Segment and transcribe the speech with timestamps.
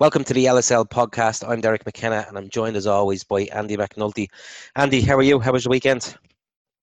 [0.00, 1.42] Welcome to the LSL podcast.
[1.48, 4.28] I'm Derek McKenna and I'm joined as always by Andy McNulty.
[4.76, 5.40] Andy, how are you?
[5.40, 6.16] How was your weekend?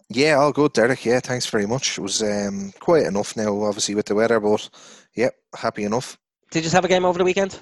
[0.09, 1.05] Yeah, all good, Derek.
[1.05, 1.98] Yeah, thanks very much.
[1.98, 4.70] It was um, quiet enough now, obviously, with the weather, but
[5.16, 6.17] yeah, happy enough.
[6.52, 7.57] Did you just have a game over the weekend?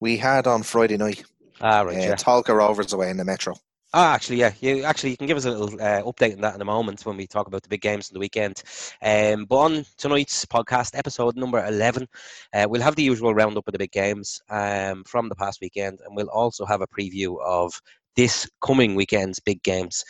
[0.00, 1.22] We had on Friday night.
[1.60, 1.98] Ah, right.
[1.98, 2.14] Uh, yeah.
[2.14, 3.54] Tolka Rovers away in the Metro.
[3.94, 4.52] Ah, actually, yeah.
[4.60, 7.04] You actually you can give us a little uh, update on that in a moment
[7.04, 8.62] when we talk about the big games in the weekend.
[9.02, 12.08] Um, but on tonight's podcast, episode number eleven,
[12.54, 16.00] uh, we'll have the usual roundup of the big games um, from the past weekend,
[16.06, 17.78] and we'll also have a preview of
[18.16, 20.04] this coming weekend's big games.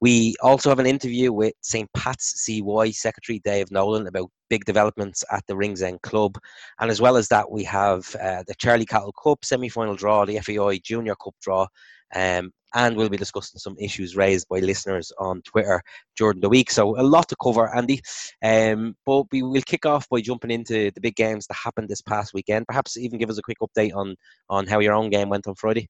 [0.00, 1.88] We also have an interview with St.
[1.94, 6.36] Pat's CY Secretary Dave Nolan about big developments at the Ringsend Club.
[6.80, 10.24] And as well as that, we have uh, the Charlie Cahill Cup semi final draw,
[10.24, 11.66] the FAI Junior Cup draw,
[12.14, 15.82] um, and we'll be discussing some issues raised by listeners on Twitter
[16.16, 16.70] during the week.
[16.70, 18.00] So a lot to cover, Andy.
[18.42, 22.02] Um, but we will kick off by jumping into the big games that happened this
[22.02, 22.66] past weekend.
[22.66, 24.16] Perhaps even give us a quick update on
[24.48, 25.88] on how your own game went on Friday.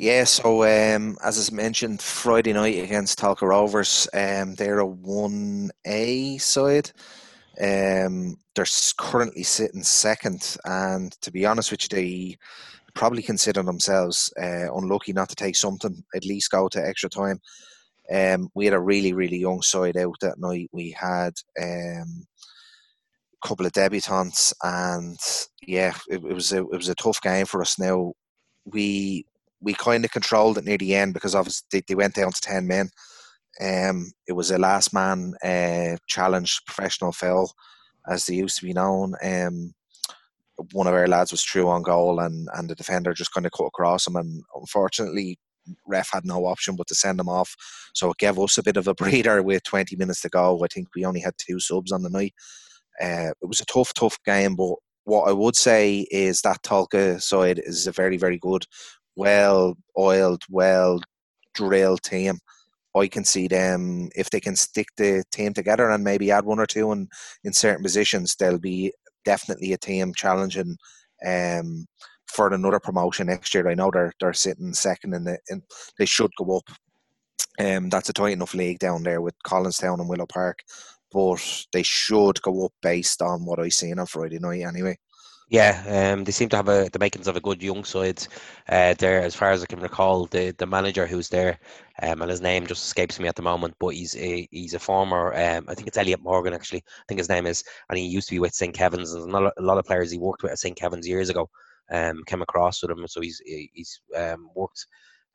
[0.00, 6.40] Yeah, so um, as I mentioned, Friday night against Tolka Rovers, um, they're a 1A
[6.40, 6.92] side.
[7.60, 8.64] Um, they're
[8.96, 12.38] currently sitting second, and to be honest with you, they
[12.98, 17.40] probably consider themselves uh, unlucky not to take something, at least go to extra time.
[18.12, 20.68] Um, we had a really, really young side out that night.
[20.72, 22.26] We had um,
[23.40, 25.16] a couple of debutants, and
[25.62, 27.78] yeah, it, it was a, it was a tough game for us.
[27.78, 28.14] Now
[28.64, 29.24] we
[29.60, 32.40] we kind of controlled it near the end because obviously they, they went down to
[32.40, 32.90] 10 men.
[33.60, 37.52] Um, it was a last man uh, challenge professional foul,
[38.08, 39.14] as they used to be known.
[39.22, 39.72] Um,
[40.72, 43.52] one of our lads was true on goal, and, and the defender just kind of
[43.52, 44.16] cut across him.
[44.16, 45.38] And unfortunately,
[45.86, 47.54] ref had no option but to send him off.
[47.94, 50.62] So it gave us a bit of a breather with 20 minutes to go.
[50.64, 52.34] I think we only had two subs on the night.
[53.00, 54.74] Uh, it was a tough, tough game, but
[55.04, 58.64] what I would say is that Tolka side is a very, very good
[59.16, 61.00] well oiled, well
[61.54, 62.38] drilled team.
[62.96, 66.58] I can see them if they can stick the team together and maybe add one
[66.58, 67.08] or two in,
[67.44, 68.92] in certain positions, they'll be
[69.24, 70.76] definitely a team challenging
[71.26, 71.86] um,
[72.26, 73.68] for another promotion next year.
[73.68, 75.62] I know they're they're sitting second in the in,
[75.98, 76.70] they should go up.
[77.60, 80.60] Um, that's a tight enough league down there with Collinstown and Willow Park,
[81.12, 84.96] but they should go up based on what I seen on Friday night anyway.
[85.50, 88.26] Yeah, um, they seem to have a, the makings of a good young side
[88.68, 90.26] uh, there, as far as I can recall.
[90.26, 91.58] The the manager who's there,
[92.02, 94.78] um, and his name just escapes me at the moment, but he's a he's a
[94.78, 95.32] former.
[95.34, 96.80] Um, I think it's Elliot Morgan actually.
[96.86, 99.14] I think his name is, and he used to be with St Kevin's.
[99.14, 101.48] And a lot of players he worked with at St Kevin's years ago
[101.90, 103.40] um, came across with him, so he's
[103.72, 104.86] he's um, worked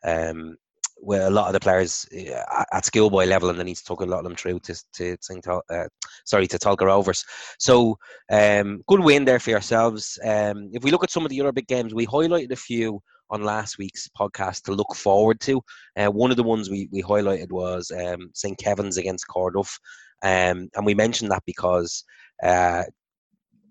[0.03, 0.57] um,
[1.03, 4.01] with a lot of the players uh, at schoolboy level, and they need to talk
[4.01, 5.45] a lot of them through to to St.
[5.47, 5.87] Uh,
[6.25, 7.23] sorry to Tolka Rovers.
[7.59, 7.97] So
[8.31, 10.17] um, good win there for yourselves.
[10.23, 13.01] Um, if we look at some of the other big games, we highlighted a few
[13.29, 15.61] on last week's podcast to look forward to.
[15.97, 18.57] Uh, one of the ones we, we highlighted was um, St.
[18.57, 19.77] Kevin's against Corduff,
[20.23, 22.03] um, and we mentioned that because
[22.43, 22.83] uh,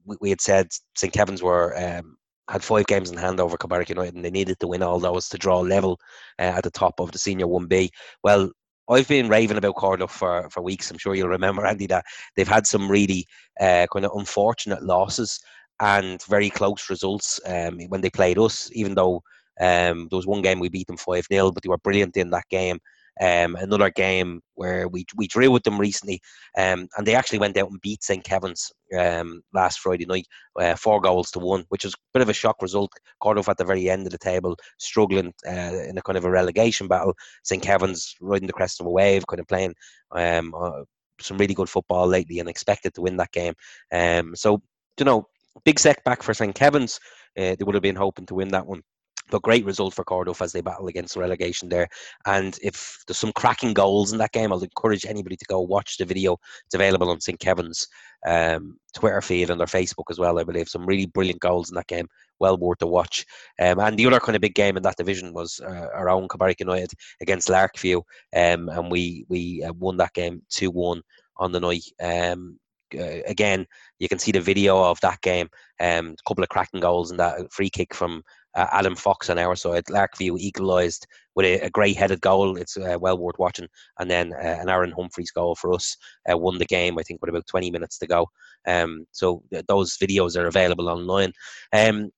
[0.05, 1.13] we, we, had said St.
[1.13, 2.17] Kevin's were um,
[2.53, 5.27] had five games in hand over Kilbarrack United and they needed to win all those
[5.31, 5.99] to draw level
[6.39, 7.89] uh, at the top of the senior 1B.
[8.23, 8.51] Well,
[8.91, 10.91] I've been raving about Corduff for, for weeks.
[10.91, 12.05] I'm sure you'll remember, Andy, that
[12.37, 13.27] they've had some really
[13.59, 15.41] uh, kind of unfortunate losses
[15.81, 19.23] and very close results um, when they played us, even though
[19.59, 22.29] um, there was one game we beat them 5 0, but they were brilliant in
[22.31, 22.79] that game.
[23.21, 26.21] Um, another game where we we drew with them recently,
[26.57, 30.27] um, and they actually went out and beat St Kevin's um, last Friday night,
[30.59, 32.93] uh, four goals to one, which was a bit of a shock result.
[33.23, 35.51] Corduff at the very end of the table, struggling uh,
[35.89, 37.15] in a kind of a relegation battle.
[37.43, 39.75] St Kevin's riding the crest of a wave, kind of playing
[40.13, 40.83] um, uh,
[41.21, 43.55] some really good football lately, and expected to win that game.
[43.93, 44.63] Um, so
[44.99, 45.27] you know,
[45.65, 46.99] big setback for St Kevin's.
[47.37, 48.83] Uh, they would have been hoping to win that one
[49.31, 51.89] but great result for Corduff as they battle against relegation there.
[52.27, 55.97] And if there's some cracking goals in that game, I'll encourage anybody to go watch
[55.97, 56.37] the video.
[56.67, 57.39] It's available on St.
[57.39, 57.87] Kevin's
[58.27, 60.69] um, Twitter feed and their Facebook as well, I believe.
[60.69, 62.07] Some really brilliant goals in that game.
[62.41, 63.25] Well worth a watch.
[63.61, 66.29] Um, and the other kind of big game in that division was uh, our own
[66.59, 68.03] United against Larkview.
[68.35, 71.03] Um, and we, we uh, won that game 2 1
[71.39, 71.85] on the night.
[72.03, 72.59] Um,
[72.95, 73.67] uh, again,
[73.99, 75.49] you can see the video of that game.
[75.81, 78.23] Um, a couple of cracking goals and that free kick from
[78.55, 79.85] uh, Adam Fox on our side.
[79.87, 82.57] Larkview equalised with a, a great headed goal.
[82.57, 83.69] It's uh, well worth watching.
[83.99, 85.97] And then uh, an Aaron Humphreys goal for us
[86.31, 88.29] uh, won the game, I think, with about 20 minutes to go.
[88.67, 91.33] Um, so th- those videos are available online.
[91.73, 92.11] Um,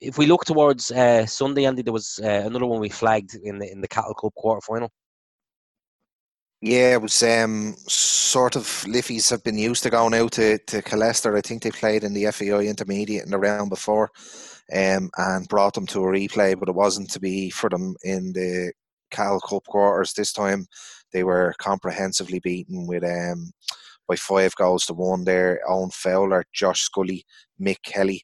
[0.00, 3.58] if we look towards uh, Sunday, Andy, there was uh, another one we flagged in
[3.58, 4.90] the in the Cahill Cup quarter final.
[6.60, 10.80] Yeah, it was um, sort of Liffey's have been used to going out to, to
[10.80, 11.36] Killester.
[11.36, 14.12] I think they played in the FAI intermediate in the round before.
[14.74, 18.32] Um, and brought them to a replay, but it wasn't to be for them in
[18.32, 18.72] the
[19.10, 20.14] Cahill Cup quarters.
[20.14, 20.66] This time
[21.12, 23.52] they were comprehensively beaten with um,
[24.08, 25.60] by five goals to one there.
[25.68, 27.24] Owen Fowler, Josh Scully,
[27.60, 28.22] Mick Kelly.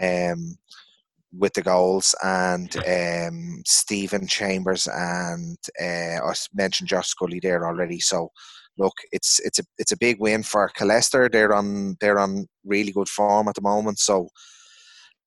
[0.00, 0.56] Um,
[1.32, 8.00] with the goals and um, Stephen Chambers and uh, I mentioned Josh Scully there already.
[8.00, 8.30] So
[8.78, 11.30] look, it's it's a it's a big win for Killester.
[11.30, 13.98] They're on they're on really good form at the moment.
[13.98, 14.28] So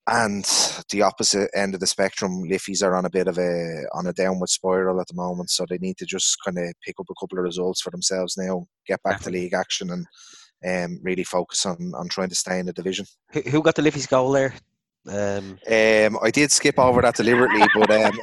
[0.07, 0.43] and
[0.91, 4.13] the opposite end of the spectrum, Liffey's are on a bit of a on a
[4.13, 7.19] downward spiral at the moment, so they need to just kind of pick up a
[7.19, 10.05] couple of results for themselves now, get back to league action, and
[10.65, 13.05] um, really focus on on trying to stay in the division.
[13.31, 14.53] Who, who got the Liffey's goal there?
[15.07, 18.19] Um, um, I did skip over that deliberately, but um,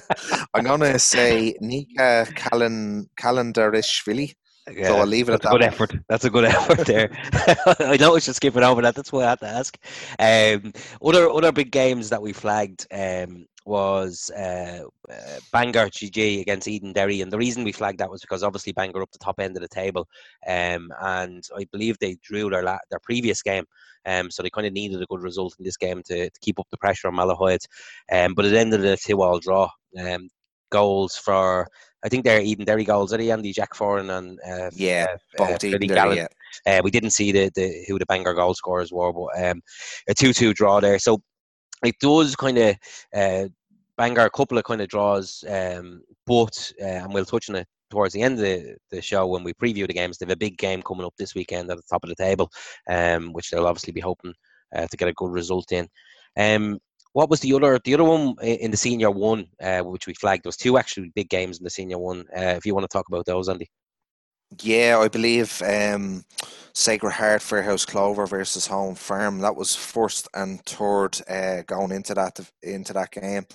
[0.54, 4.34] I'm going to say Nika Callan Calendarishvili.
[4.72, 5.52] Yeah, so I'll leave it at that.
[5.52, 5.94] good effort.
[6.08, 7.10] That's a good effort there.
[7.80, 8.94] I know I should skip it over that.
[8.94, 9.78] That's why I had to ask.
[10.18, 10.72] Um,
[11.04, 17.22] other other big games that we flagged um, was uh, uh, Bangor GG against Edenderry,
[17.22, 19.62] and the reason we flagged that was because obviously Bangor up the top end of
[19.62, 20.08] the table,
[20.46, 23.64] um, and I believe they drew their la- their previous game,
[24.06, 26.58] um, so they kind of needed a good result in this game to, to keep
[26.58, 27.66] up the pressure on Malahide,
[28.12, 29.68] um, but it ended in a two-all draw.
[29.98, 30.28] Um,
[30.70, 31.68] goals for
[32.04, 33.12] I think they're Edenderry goals.
[33.12, 36.26] Are they Andy Jack Foran and uh, yeah, uh, both uh, Edenderry, yeah.
[36.66, 39.60] Uh, we didn't see the, the who the Bangor goal scorers were, but um,
[40.08, 40.98] a two-two draw there.
[40.98, 41.20] So
[41.84, 42.76] it does kind of
[43.14, 43.48] uh,
[43.96, 47.66] Bangor a couple of kind of draws, um, but uh, and we'll touch on it
[47.90, 50.18] towards the end of the, the show when we preview the games.
[50.18, 52.50] They have a big game coming up this weekend at the top of the table,
[52.88, 54.34] um, which they'll obviously be hoping
[54.74, 55.88] uh, to get a good result in.
[56.36, 56.78] Um,
[57.14, 60.44] what was the other the other one in the senior one, uh, which we flagged?
[60.44, 62.24] There was two actually big games in the senior one.
[62.36, 63.70] Uh, if you want to talk about those, Andy.
[64.62, 66.24] Yeah, I believe um,
[66.74, 69.38] Sacred Heart Fairhouse Clover versus Home Farm.
[69.38, 73.46] That was first and third uh, going into that into that game.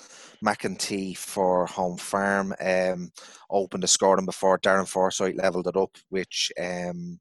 [0.44, 3.12] McEntee for Home Farm um,
[3.50, 7.19] opened the scoring before Darren Forsyth levelled it up, which um,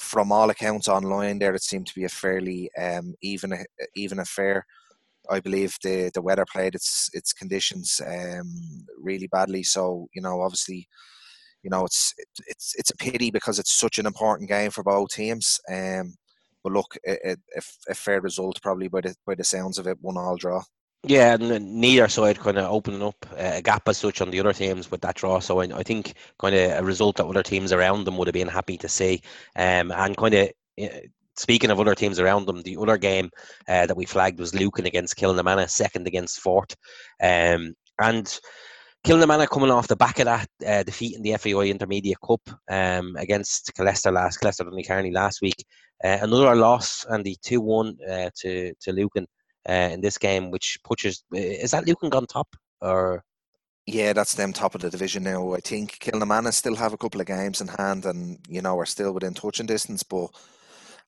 [0.00, 3.64] from all accounts online there it seemed to be a fairly um, even
[3.96, 4.64] even affair.
[5.30, 8.52] I believe the the weather played its its conditions um,
[8.98, 9.62] really badly.
[9.62, 10.88] So you know, obviously,
[11.62, 12.14] you know it's
[12.46, 15.60] it's it's a pity because it's such an important game for both teams.
[15.70, 16.14] Um,
[16.62, 17.36] but look, a, a,
[17.88, 20.62] a fair result probably by the by the sounds of it, one all draw.
[21.04, 24.52] Yeah, and neither side kind of opening up a gap as such on the other
[24.52, 25.38] teams with that draw.
[25.38, 28.34] So I, I think kind of a result that other teams around them would have
[28.34, 29.22] been happy to see,
[29.54, 31.00] um, and kind of eh,
[31.36, 33.30] speaking of other teams around them, the other game
[33.68, 36.74] uh, that we flagged was Lucan against Kilnamanagh, second against Fort.
[37.22, 38.38] Um, and
[39.06, 42.40] Kilnamanagh coming off the back of that uh, defeat in the FAI Intermediate Cup
[42.70, 45.64] um, against Killester last, Killester Carney last week.
[46.04, 49.26] Uh, another loss and the 2 1 uh, to, to Lucan
[49.68, 51.24] uh, in this game, which pushes.
[51.32, 52.48] Is that Lucan gone top?
[52.80, 53.22] or?
[53.86, 55.54] Yeah, that's them top of the division now.
[55.54, 58.86] I think Kilnamanagh still have a couple of games in hand and, you know, are
[58.86, 60.28] still within touching distance, but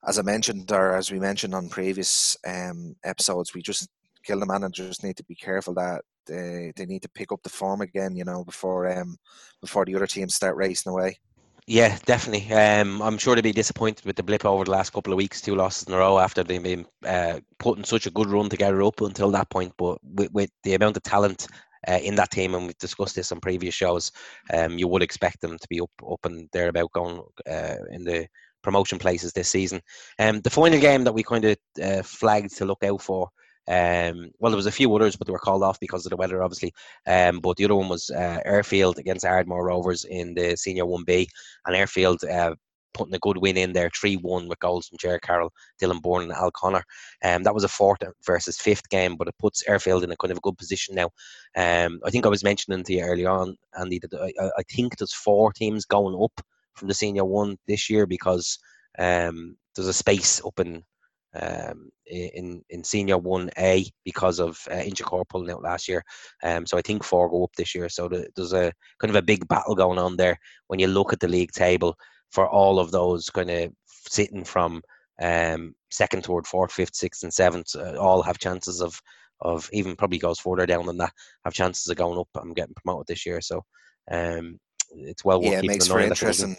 [0.07, 3.89] as I mentioned, or as we mentioned on previous um, episodes, we just
[4.27, 8.15] Kilnamanagh need to be careful that they, they need to pick up the form again,
[8.15, 9.17] you know, before um,
[9.61, 11.19] before the other teams start racing away.
[11.67, 12.51] Yeah, definitely.
[12.55, 15.43] Um, I'm sure they'll be disappointed with the blip over the last couple of weeks,
[15.43, 18.83] two losses in a row after they've been uh, putting such a good run together
[18.83, 19.75] up until that point.
[19.77, 21.47] But with, with the amount of talent
[21.87, 24.11] uh, in that team, and we've discussed this on previous shows,
[24.55, 28.27] um, you would expect them to be up up and thereabout going uh, in the
[28.63, 29.81] promotion places this season.
[30.19, 33.29] Um, the final game that we kind of uh, flagged to look out for.
[33.69, 36.17] Um, well, there was a few others, but they were called off because of the
[36.17, 36.73] weather, obviously.
[37.07, 41.27] Um, but the other one was uh, Airfield against Ardmore Rovers in the Senior 1B,
[41.67, 42.55] and Airfield uh,
[42.95, 46.25] putting a good win in there, 3 1 with goals from Jared Carroll, Dylan Bourne,
[46.25, 46.83] and Al Connor.
[47.23, 50.33] Um, that was a fourth versus fifth game, but it puts Airfield in a kind
[50.33, 51.11] of a good position now.
[51.57, 54.97] Um, I think I was mentioning to you early on, Andy, that I, I think
[54.97, 56.41] there's four teams going up
[56.79, 58.59] from the senior one this year because
[58.99, 60.83] um, there's a space up in
[61.41, 66.03] um, in in senior one A because of uh, Inchicore pulling out last year.
[66.43, 67.89] Um, so I think four go up this year.
[67.89, 71.13] So the, there's a kind of a big battle going on there when you look
[71.13, 71.97] at the league table
[72.31, 74.83] for all of those kind of sitting from
[75.21, 77.75] um, second, third, fourth, fifth, sixth, and seventh.
[77.75, 79.01] Uh, all have chances of
[79.41, 81.13] of even probably goes further down than that
[81.45, 82.29] have chances of going up.
[82.37, 83.63] I'm getting promoted this year, so
[84.11, 84.59] um,
[84.91, 86.57] it's well worth yeah, it makes for interesting.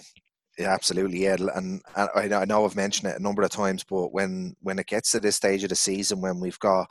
[0.57, 1.23] Yeah, absolutely.
[1.23, 4.77] Yeah, and I, I know I've mentioned it a number of times, but when when
[4.79, 6.87] it gets to this stage of the season, when we've got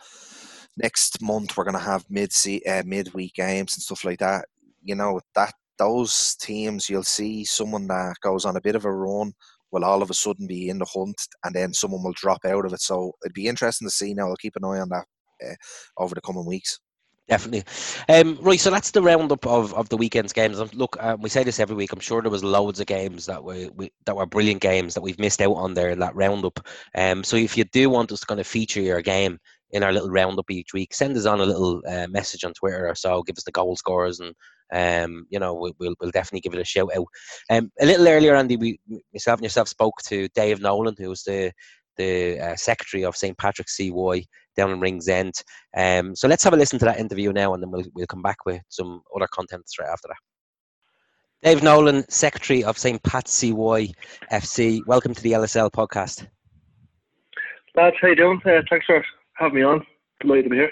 [0.78, 2.32] next month, we're going to have mid
[2.66, 4.46] uh, midweek games and stuff like that.
[4.82, 8.92] You know that those teams, you'll see someone that goes on a bit of a
[8.92, 9.32] run
[9.70, 12.64] will all of a sudden be in the hunt, and then someone will drop out
[12.64, 12.80] of it.
[12.80, 14.14] So it'd be interesting to see.
[14.14, 15.04] Now I'll keep an eye on that.
[15.44, 15.54] uh,
[15.98, 16.80] over the coming weeks.
[17.28, 17.64] Definitely.
[18.08, 20.58] Um, right, so that's the roundup of, of the weekend's games.
[20.74, 21.92] Look, um, we say this every week.
[21.92, 25.02] I'm sure there was loads of games that were we, that were brilliant games that
[25.02, 26.58] we've missed out on there in that roundup.
[26.94, 29.38] Um, so if you do want us to kind of feature your game
[29.72, 32.88] in our little roundup each week, send us on a little uh, message on Twitter
[32.88, 33.22] or so.
[33.22, 34.34] Give us the goal scorers, and
[34.72, 37.06] um, you know we, will we'll definitely give it a shout out.
[37.50, 38.80] Um, a little earlier, Andy, we
[39.12, 41.52] myself and yourself spoke to Dave Nolan, who was the
[41.98, 44.24] the uh, secretary of St Patrick's CY
[44.58, 45.42] down in Ringsend.
[45.74, 48.22] Um, so let's have a listen to that interview now, and then we'll, we'll come
[48.22, 51.48] back with some other content straight after that.
[51.48, 53.00] Dave Nolan, Secretary of St.
[53.04, 53.92] Pat's CY
[54.32, 54.80] FC.
[54.86, 56.26] Welcome to the LSL podcast.
[57.76, 58.40] Lads, how you doing?
[58.44, 59.02] Uh, thanks for
[59.34, 59.86] having me on.
[60.20, 60.70] Delighted to be here.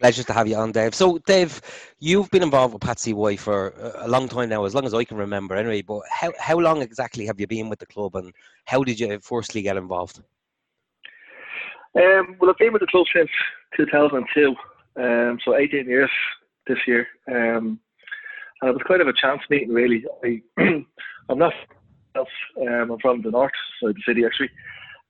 [0.00, 0.92] Pleasure to have you on, Dave.
[0.92, 1.60] So, Dave,
[2.00, 5.04] you've been involved with Pat CY for a long time now, as long as I
[5.04, 5.82] can remember, anyway.
[5.82, 9.20] But how how long exactly have you been with the club, and how did you
[9.20, 10.20] firstly get involved?
[11.94, 13.30] Um, well, I've been with the club since
[13.76, 14.54] 2002,
[14.96, 16.10] um, so 18 years
[16.66, 17.06] this year.
[17.28, 17.78] Um,
[18.60, 20.04] and it was kind of a chance meeting, really.
[20.24, 20.42] I,
[21.28, 21.52] I'm not
[22.16, 22.28] else.
[22.60, 24.50] Um, I'm from the north of the city, actually.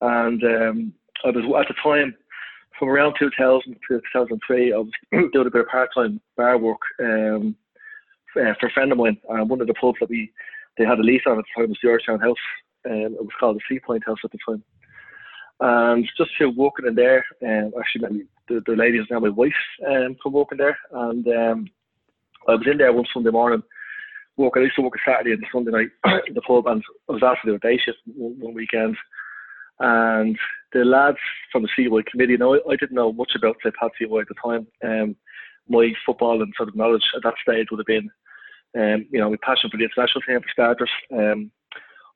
[0.01, 0.93] And um,
[1.25, 2.15] I was at the time,
[2.79, 4.91] from around 2000 to 2003, I was
[5.33, 7.55] doing a bit of part-time bar work um,
[8.33, 9.19] for, for a friend of mine.
[9.29, 10.33] And one of the pubs that we
[10.79, 12.37] they had a lease on at the time was the Georgetown House.
[12.87, 14.65] Um, it was called the Sea Point House at the time.
[15.65, 19.29] And just to walking in there, um, actually met the, the lady is now my
[19.29, 19.53] wife
[19.89, 20.77] um, from walking there.
[20.91, 21.67] And um,
[22.49, 23.63] I was in there one Sunday morning,
[24.37, 24.63] walking.
[24.63, 27.23] I used to walk a Saturday and Sunday night in the pub, and I was
[27.25, 28.97] asked to do a day shift one, one weekend.
[29.79, 30.37] And
[30.73, 31.19] the lads
[31.53, 34.35] from the CY committee, know, I, I didn't know much about say Pat at the
[34.45, 34.67] time.
[34.83, 35.15] Um,
[35.69, 38.11] my football and sort of knowledge at that stage would have been,
[38.77, 40.91] um, you know, my passion for the international team for starters.
[41.13, 41.53] Um,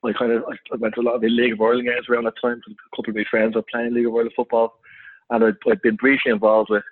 [0.06, 2.25] I kind of I went to a lot of the League of Ireland games around
[2.25, 2.60] that time.
[2.66, 4.78] A couple of my friends were playing League of Ireland football,
[5.30, 6.84] and I'd, I'd been briefly involved with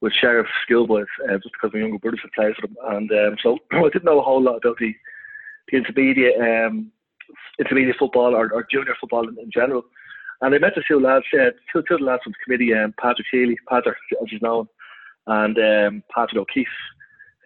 [0.00, 3.36] with Sheriff Schoolboys uh, just because my younger brothers had played for them, and um,
[3.42, 4.94] so I didn't know a whole lot about the
[5.68, 6.90] the intermediate um,
[7.58, 9.82] intermediate football or, or junior football in, in, general.
[10.40, 12.72] And I met a few lads, uh, two, two of the lads from the committee,
[12.72, 14.66] um, Patrick Healy, Patrick as he's known,
[15.26, 16.66] and um, Patrick O'Keefe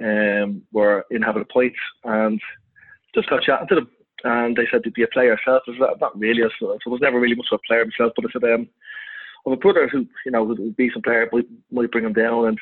[0.01, 2.41] um, were in having a point and
[3.15, 3.89] just got chatting to them
[4.25, 7.21] and they said, "Did you play yourself?" I said, "Not really." So I was never
[7.21, 8.69] really much of a player myself, but I said, um,
[9.47, 12.15] "I have a brother who, you know, would, be some player, might, might bring him
[12.15, 12.59] down." And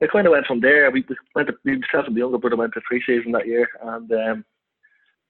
[0.00, 0.90] it kind of went from there.
[0.90, 4.10] We, we went to, myself and the younger brother went to pre-season that year, and
[4.12, 4.44] um,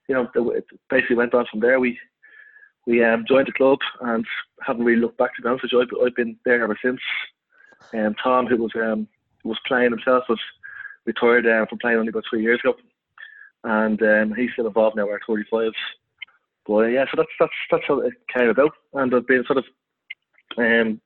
[0.08, 1.80] you know, it basically went on from there.
[1.80, 1.98] We
[2.86, 4.24] we um, joined the club and
[4.62, 5.74] haven't really looked back to be honest.
[5.74, 7.00] I've, I've been there ever since.
[7.92, 9.08] And um, Tom, who was um,
[9.44, 10.40] was playing himself, was
[11.06, 12.74] retired uh, from playing only about three years ago
[13.64, 15.72] and um, he's still involved now at 45.
[16.66, 19.64] But yeah, so that's that's that's how it came about, and I've been sort of
[20.58, 21.00] um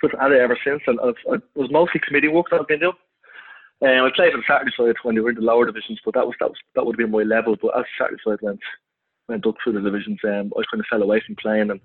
[0.00, 2.68] sort of at it ever since, and I've, I was mostly committee work that I've
[2.68, 2.92] been doing.
[3.82, 6.14] Um, I played for the Saturday side when they were in the lower divisions, but
[6.14, 7.56] that was that was that would have been my level.
[7.60, 8.60] But as Saturday side went
[9.28, 11.80] went up through the divisions, um, I kind of fell away from playing, and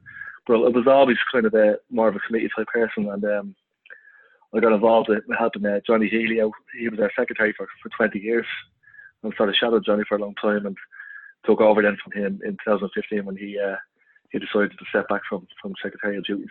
[0.46, 3.56] but I was always kind of a more of a committee type person, and um,
[4.54, 6.52] I got involved with helping uh, Johnny Healy out.
[6.78, 8.46] He was our secretary for, for 20 years,
[9.24, 10.78] and sort of shadowed Johnny for a long time and
[11.46, 13.76] took over then from him in 2015 when he uh,
[14.32, 16.50] he decided to step back from from secretarial duties.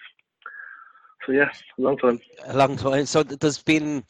[1.27, 2.21] So yeah, a long time.
[2.47, 3.07] A long time.
[3.07, 4.05] So there's been.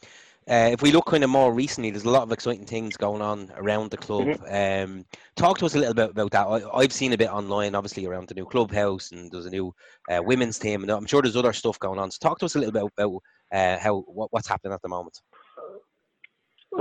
[0.49, 3.21] Uh, if we look kind of more recently, there's a lot of exciting things going
[3.21, 4.29] on around the club.
[4.29, 4.91] Mm-hmm.
[4.91, 5.05] Um,
[5.37, 6.71] talk to us a little bit about that.
[6.73, 9.75] I, have seen a bit online, obviously, around the new clubhouse, and there's a new
[10.11, 12.11] uh, women's team, and I'm sure there's other stuff going on.
[12.11, 13.23] So talk to us a little bit about
[13.53, 15.21] uh, how what, what's happening at the moment.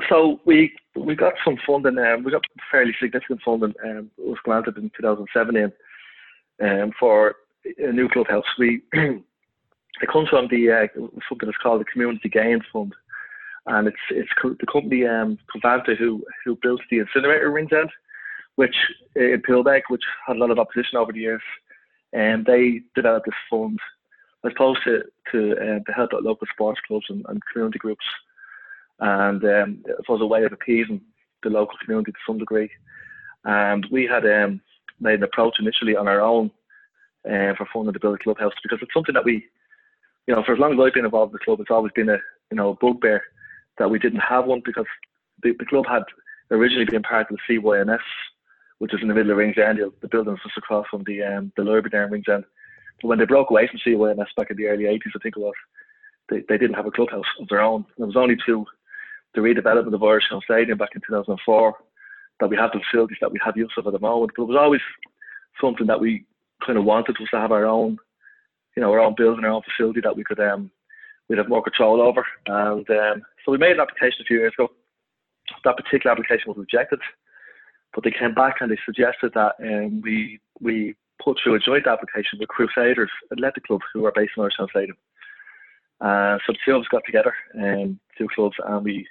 [0.10, 1.98] So we we got some funding.
[1.98, 3.74] Um, we got fairly significant funding.
[3.84, 5.72] Um, it was granted in 2017
[6.62, 7.36] um, for
[7.78, 8.46] a new clubhouse.
[8.60, 10.88] We it comes from the uh,
[11.30, 12.94] something that's called the Community Gains Fund,
[13.68, 17.90] and it's it's the company um, Covanta who who built the incinerator Ringsend,
[18.56, 18.76] which
[19.18, 21.42] uh, in Poolbeg, which had a lot of opposition over the years,
[22.12, 23.80] and they developed this fund
[24.46, 28.06] as opposed to to, uh, to help local sports clubs and, and community groups
[29.00, 31.02] and um, it was a way of appeasing
[31.44, 32.70] the local community to some degree.
[33.46, 34.62] And we had um,
[35.00, 36.52] made an approach initially on our own
[37.26, 39.46] uh, for funding to build a clubhouse because it's something that we,
[40.28, 42.10] you know, for as long as I've been involved in the club, it's always been
[42.10, 42.18] a
[42.52, 43.22] you know a bugbear
[43.78, 44.86] that we didn't have one because
[45.44, 46.04] the, the club had
[46.52, 48.00] originally been part of the CYNS,
[48.80, 51.64] which is in the middle of Ringsend, the building just across from the um, the
[51.64, 52.44] library there in Ringsend.
[53.02, 55.40] But when they broke away from CYNS back in the early 80s, I think it
[55.40, 55.54] was,
[56.30, 57.86] they, they didn't have a clubhouse of their own.
[57.98, 58.66] There was only two
[59.38, 61.76] the redevelopment of Irishtown Stadium back in 2004
[62.40, 64.32] that we have the facilities that we have use of at the moment.
[64.36, 64.82] But it was always
[65.62, 66.26] something that we
[66.66, 67.98] kind of wanted was to have our own,
[68.76, 70.72] you know, our own building, our own facility that we could um
[71.30, 72.26] we'd have more control over.
[72.48, 74.70] And um, so we made an application a few years ago.
[75.64, 77.00] That particular application was rejected,
[77.94, 81.86] but they came back and they suggested that um, we we put through a joint
[81.86, 84.98] application with Crusaders Athletic Club, who are based in Irishtown Stadium.
[86.02, 89.08] Uh, so the two of us got together, um, two clubs, and we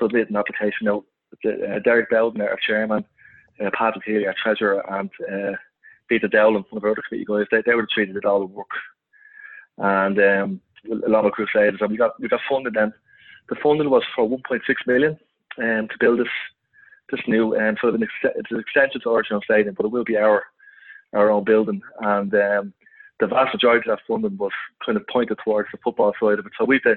[0.00, 0.86] submitted an application.
[0.86, 1.04] Now,
[1.44, 3.04] uh, Derek Belden, our chairman,
[3.64, 5.56] uh, Patrick Healy, our treasurer, and uh,
[6.08, 8.46] Peter one of our other committee guys, they, they were the that did all the
[8.46, 8.68] work.
[9.78, 10.60] And um,
[11.08, 12.92] lot of Crusaders, and we got we got funded then.
[13.48, 15.18] The funding was for 1.6 million
[15.58, 16.28] um, to build this
[17.10, 19.86] this new um, sort of an ex- it's an extension to the Irishtown Stadium, but
[19.86, 20.44] it will be our
[21.12, 21.80] our own building.
[22.00, 22.72] And um,
[23.20, 24.52] the vast majority of that funding was
[24.84, 26.52] kind of pointed towards the football side of it.
[26.58, 26.96] So we the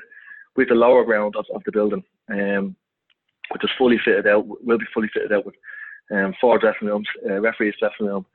[0.55, 2.75] we the lower ground of, of the building, um,
[3.51, 5.55] which is fully fitted out, will be fully fitted out with
[6.11, 8.25] um, four dressing rooms, uh, referees dressing room,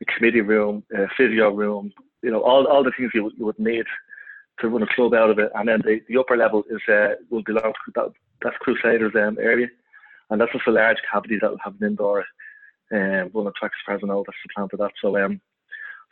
[0.00, 1.92] a committee room, a physio room,
[2.22, 3.86] you know, all, all the things you, you would need
[4.60, 5.50] to run a club out of it.
[5.54, 9.38] And then the, the upper level is uh, will belong to that, that's Crusaders um,
[9.40, 9.68] area,
[10.30, 12.24] and that's just a large cavity that will have an indoor
[12.92, 14.92] um, one of tracks as far that's the plan for that.
[15.02, 15.40] So um,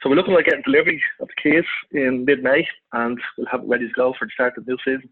[0.03, 3.69] so we're looking at getting delivery of the keys in mid-May, and we'll have it
[3.69, 5.09] ready to go for the start of the new season.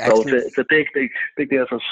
[0.00, 1.82] So it's a, it's a big, big, big deal for us.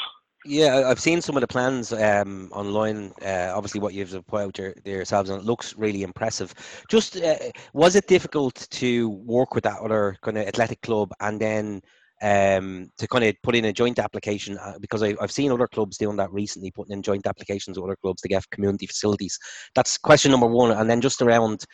[0.47, 3.13] Yeah, I've seen some of the plans um, online.
[3.25, 6.53] Uh, obviously, what you've put out there, yourselves, and it looks really impressive.
[6.91, 7.37] Just uh,
[7.73, 11.81] was it difficult to work with that other kind of athletic club, and then
[12.21, 14.59] um, to kind of put in a joint application?
[14.59, 17.85] Uh, because I, have seen other clubs doing that recently, putting in joint applications with
[17.87, 19.39] other clubs to get community facilities.
[19.75, 21.65] That's question number one, and then just around.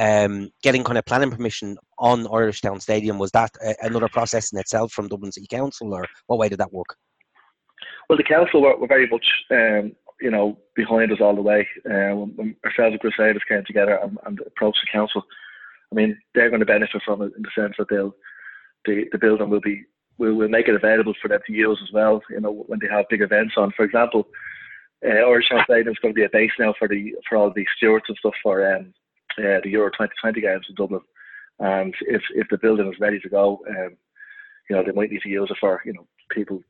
[0.00, 4.58] Um, getting kind of planning permission on Irishtown Stadium was that a, another process in
[4.60, 6.96] itself from Dublin City Council, or what way did that work?
[8.08, 11.66] Well, the council were, were very much, um, you know, behind us all the way.
[11.84, 15.22] Uh, when ourselves and Crusaders came together and, and, approached the council,
[15.92, 18.14] I mean, they're going to benefit from it in the sense that they'll,
[18.86, 19.84] the, the building will be,
[20.16, 22.22] we'll, we'll make it available for them to use as well.
[22.30, 24.26] You know, when they have big events on, for example,
[25.04, 27.64] uh, Irishtown Stadium is going to be a base now for the for all the
[27.76, 28.92] stewards and stuff for um,
[29.38, 31.02] uh, the Euro 2020 games in Dublin.
[31.60, 33.96] And if if the building is ready to go, um,
[34.68, 36.62] you know, they might need to use it for you know people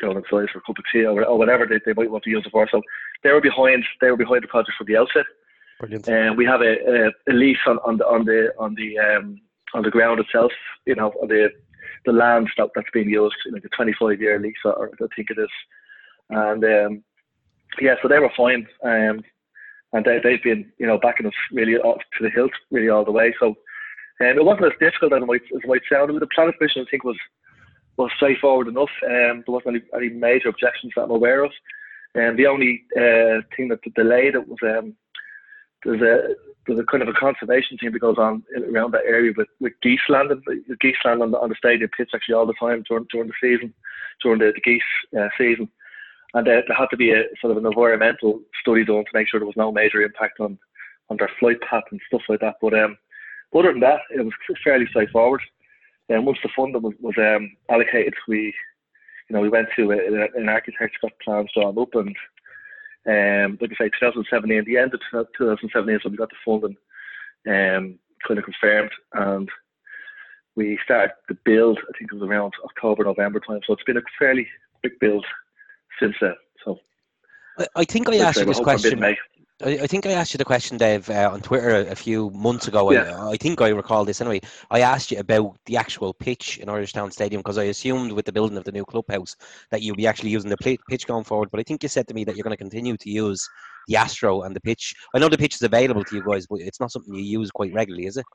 [0.00, 2.30] going inside for a cup of tea or, or whatever they, they might want to
[2.30, 2.68] use it for.
[2.70, 2.82] So
[3.22, 5.26] they were behind they were behind the project from the outset.
[5.78, 6.08] Brilliant.
[6.08, 9.40] And we have a, a, a lease on, on the on the on the um,
[9.74, 10.52] on the ground itself.
[10.86, 11.48] You know, on the
[12.06, 13.36] the land that, that's being used.
[13.44, 15.50] You know, the 25 year lease, or I think it is.
[16.30, 17.04] And um,
[17.80, 18.66] yeah, so they were fine.
[18.84, 19.22] Um,
[19.92, 23.04] and they, they've been, you know, backing us really up to the hilt, really all
[23.04, 23.34] the way.
[23.40, 26.14] So um, it wasn't as difficult as it might, as it might sound.
[26.14, 27.16] The planning commission, I think, was
[28.00, 28.90] was straightforward enough.
[29.04, 31.52] Um, there wasn't any, any major objections that I'm aware of.
[32.14, 34.94] And the only uh, thing that delayed it was um,
[35.84, 36.34] there's a
[36.66, 39.72] there's a kind of a conservation thing that goes on around that area with, with
[39.82, 40.42] geese landing,
[40.80, 43.34] geese land on the, on the stadium pitch actually all the time during during the
[43.40, 43.72] season,
[44.22, 44.82] during the, the geese
[45.18, 45.68] uh, season,
[46.34, 49.28] and uh, there had to be a sort of an environmental study done to make
[49.28, 50.58] sure there was no major impact on
[51.08, 52.56] on their flight path and stuff like that.
[52.60, 52.96] But um,
[53.56, 55.40] other than that, it was fairly straightforward.
[56.10, 58.52] And once the funding was, was um, allocated, we,
[59.28, 62.16] you know, we went to a, an architect got plans drawn up, and
[63.06, 65.00] um, like I say, 2017, the end of
[65.38, 66.76] 2017, so we got the funding
[67.46, 69.48] um, kind of confirmed, and
[70.56, 71.78] we started the build.
[71.78, 73.60] I think it was around October, November time.
[73.64, 74.48] So it's been a fairly
[74.82, 75.24] big build
[76.00, 76.34] since then.
[76.64, 76.80] So
[77.56, 78.98] I, I think I asked you this question.
[79.62, 82.90] I, think I asked you the question, Dave, uh, on Twitter a few months ago.
[82.92, 83.16] Yeah.
[83.18, 84.40] I, I, think I recall this anyway.
[84.70, 88.32] I asked you about the actual pitch in Irishtown Stadium because I assumed with the
[88.32, 89.36] building of the new clubhouse
[89.70, 91.50] that you'd be actually using the pitch going forward.
[91.50, 93.48] But I think you said to me that you're going to continue to use
[93.86, 94.94] the Astro and the pitch.
[95.14, 97.50] I know the pitch is available to you guys, but it's not something you use
[97.50, 98.26] quite regularly, is it?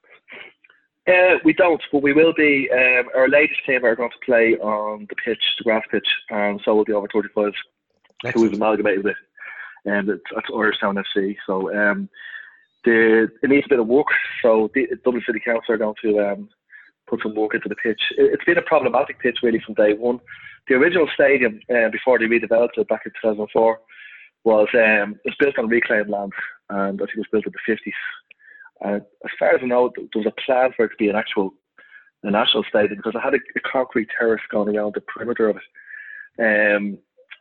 [1.07, 2.69] Uh, we don't, but we will be.
[2.71, 6.59] Um, our latest team are going to play on the pitch, the grass pitch, and
[6.65, 7.53] so will be over 35s
[8.33, 9.15] who we've amalgamated with
[9.85, 11.35] and it's, it's Irishtown FC.
[11.45, 12.09] So um,
[12.83, 14.07] the it needs a bit of work.
[14.41, 16.49] So the Dublin City Council are going to um,
[17.07, 18.01] put some work into the pitch.
[18.17, 20.19] It, has been a problematic pitch really from day one.
[20.67, 23.79] The original stadium uh, before they redeveloped it back in 2004
[24.43, 26.33] was um, it was built on reclaimed land,
[26.69, 27.93] and I think it was built in the 50s.
[28.83, 31.15] Uh, as far as I know, there was a plan for it to be an
[31.15, 31.53] actual
[32.25, 35.57] a national stadium because it had a, a concrete terrace going around the perimeter of
[35.57, 36.75] it.
[36.75, 36.97] Um,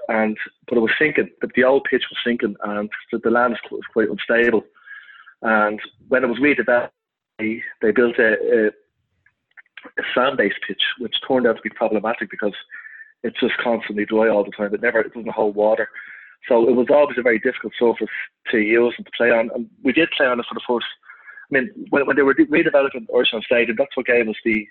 [0.09, 0.37] and
[0.69, 1.31] but it was sinking.
[1.41, 4.63] The, the old pitch was sinking, and the, the land was quite unstable.
[5.43, 6.91] And when it was redeveloped,
[7.39, 12.55] they, they built a, a, a sand-based pitch, which turned out to be problematic because
[13.23, 14.75] it's just constantly dry all the time.
[14.75, 15.89] It never it doesn't hold water,
[16.49, 18.09] so it was always a very difficult surface
[18.51, 19.51] to use and to play on.
[19.55, 20.87] And we did play on it for the first.
[21.51, 24.67] I mean, when, when they were redeveloping Irishtown Stadium, that's what gave us the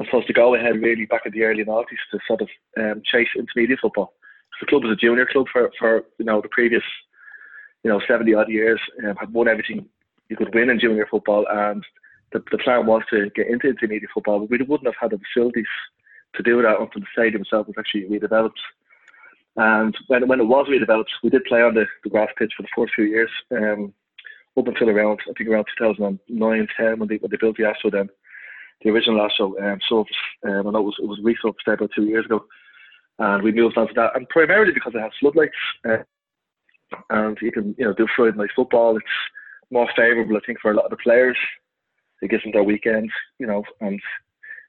[0.00, 3.02] I suppose to go ahead really back in the early noughties to sort of um,
[3.04, 4.14] chase intermediate football.
[4.62, 6.84] The club was a junior club for, for you know the previous
[7.82, 9.86] you know 70 odd years, um, had won everything
[10.28, 11.84] you could win in junior football, and
[12.32, 15.20] the, the plan was to get into intermediate football, but we wouldn't have had the
[15.34, 15.66] facilities
[16.36, 18.62] to do that until the stadium itself was actually redeveloped.
[19.56, 22.62] And when, when it was redeveloped, we did play on the, the grass pitch for
[22.62, 23.92] the first few years, um,
[24.56, 27.90] up until around, I think around 2009 10 when they, when they built the Astro
[27.90, 28.08] then,
[28.82, 29.54] the original Astro.
[29.60, 30.04] Um, so
[30.46, 32.44] um, I know it was, it was refurbished about two years ago.
[33.18, 35.52] And we moved on to that, and primarily because it has floodlights.
[35.88, 35.98] Uh,
[37.10, 38.96] and you can, you know, do Friday night football.
[38.96, 39.06] It's
[39.70, 41.36] more favourable, I think, for a lot of the players.
[42.20, 44.00] It gives them their weekends, you know, and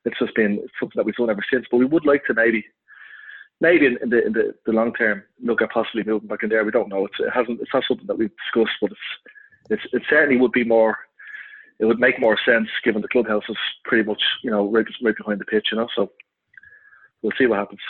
[0.06, 1.66] it's just been something that we've done ever since.
[1.70, 2.66] But we would like to maybe,
[3.62, 6.50] maybe in, in the in the, the long term, look at possibly moving back in
[6.50, 6.64] there.
[6.66, 7.06] We don't know.
[7.06, 7.62] It's, it hasn't.
[7.62, 9.00] It's not something that we've discussed, but it's,
[9.70, 10.98] it's it certainly would be more.
[11.80, 15.16] It would make more sense given the clubhouse is pretty much you know right, right
[15.16, 15.88] behind the pitch, you know.
[15.96, 16.12] So
[17.22, 17.82] we'll see what happens.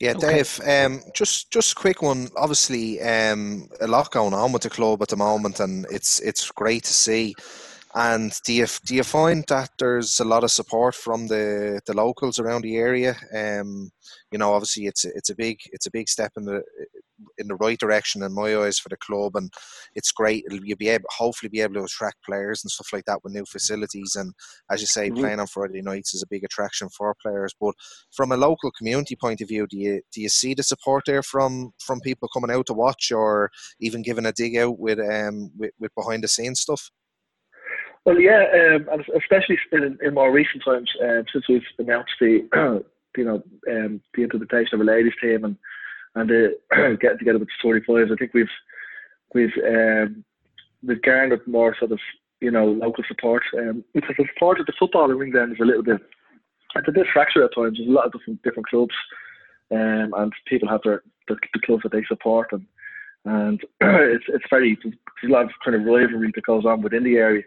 [0.00, 0.36] Yeah, okay.
[0.36, 0.60] Dave.
[0.66, 2.28] Um, just just quick one.
[2.36, 6.50] Obviously, um, a lot going on with the club at the moment, and it's it's
[6.50, 7.34] great to see.
[7.94, 11.94] And do you do you find that there's a lot of support from the, the
[11.94, 13.16] locals around the area?
[13.32, 13.92] Um,
[14.32, 16.62] you know, obviously it's it's a big it's a big step in the
[17.38, 19.52] in the right direction in my eyes for the club, and
[19.94, 20.44] it's great.
[20.50, 23.44] You'll be able hopefully be able to attract players and stuff like that with new
[23.44, 24.16] facilities.
[24.16, 24.32] And
[24.70, 25.20] as you say, mm-hmm.
[25.20, 27.54] playing on Friday nights is a big attraction for players.
[27.60, 27.74] But
[28.14, 31.22] from a local community point of view, do you do you see the support there
[31.22, 35.50] from from people coming out to watch, or even giving a dig out with um
[35.56, 36.90] with, with behind the scenes stuff?
[38.04, 42.46] Well, yeah, um, and especially in, in more recent times, um, since we've announced the,
[43.16, 45.56] you know, um, the implementation of a ladies' team and
[46.14, 48.46] and uh, getting together with the Story Fives, I think we've
[49.34, 50.24] we've um,
[50.86, 52.00] we've garnered more sort of
[52.40, 53.42] you know local support.
[53.58, 56.00] Um, because the support of the football in Ringsend is a little bit
[56.76, 57.78] it's a bit fractured at times.
[57.78, 58.94] There's a lot of different different clubs,
[59.70, 62.66] um, and people have their the, the clubs that they support, and
[63.24, 67.04] and it's it's very there's a lot of kind of rivalry that goes on within
[67.04, 67.42] the area.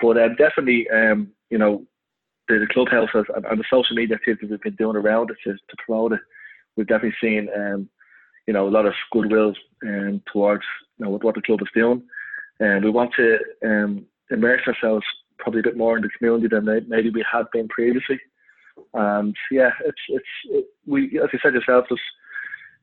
[0.00, 1.86] But um, definitely, um, you know,
[2.48, 5.36] the, the clubhouse has, and, and, the social media activities we've been doing around it
[5.44, 6.20] to, to promote it,
[6.76, 7.88] we've definitely seen, um,
[8.46, 9.54] you know, a lot of goodwill
[9.86, 10.64] um, towards
[10.98, 12.02] you know what, the club is doing,
[12.60, 15.04] and we want to um, immerse ourselves
[15.38, 18.20] probably a bit more in the community than maybe we had been previously.
[18.92, 22.00] And yeah, it's it's it, we as you said yourself, just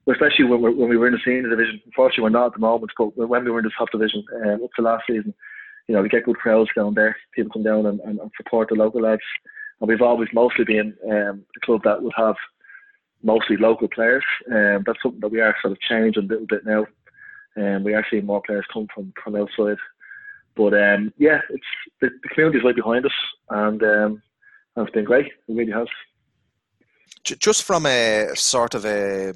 [0.10, 1.82] especially when, when we were in the senior division.
[1.86, 4.64] Unfortunately, we're not at the moment, but when we were in the top division um,
[4.64, 5.34] up to last season,
[5.88, 7.16] you know, we get good crowds down there.
[7.36, 9.22] People come down and, and, and support the local lads.
[9.80, 12.36] And we've always mostly been um, a club that would have
[13.24, 14.24] mostly local players.
[14.52, 16.86] Um, that's something that we are sort of changing a little bit now.
[17.56, 19.78] And um, we are seeing more players come from, from outside.
[20.56, 21.64] But um, yeah, it's
[22.02, 23.12] the, the community is right behind us,
[23.50, 24.22] and, um,
[24.76, 25.28] and it's been great.
[25.28, 25.88] It really has.
[27.24, 29.34] Just from a sort of a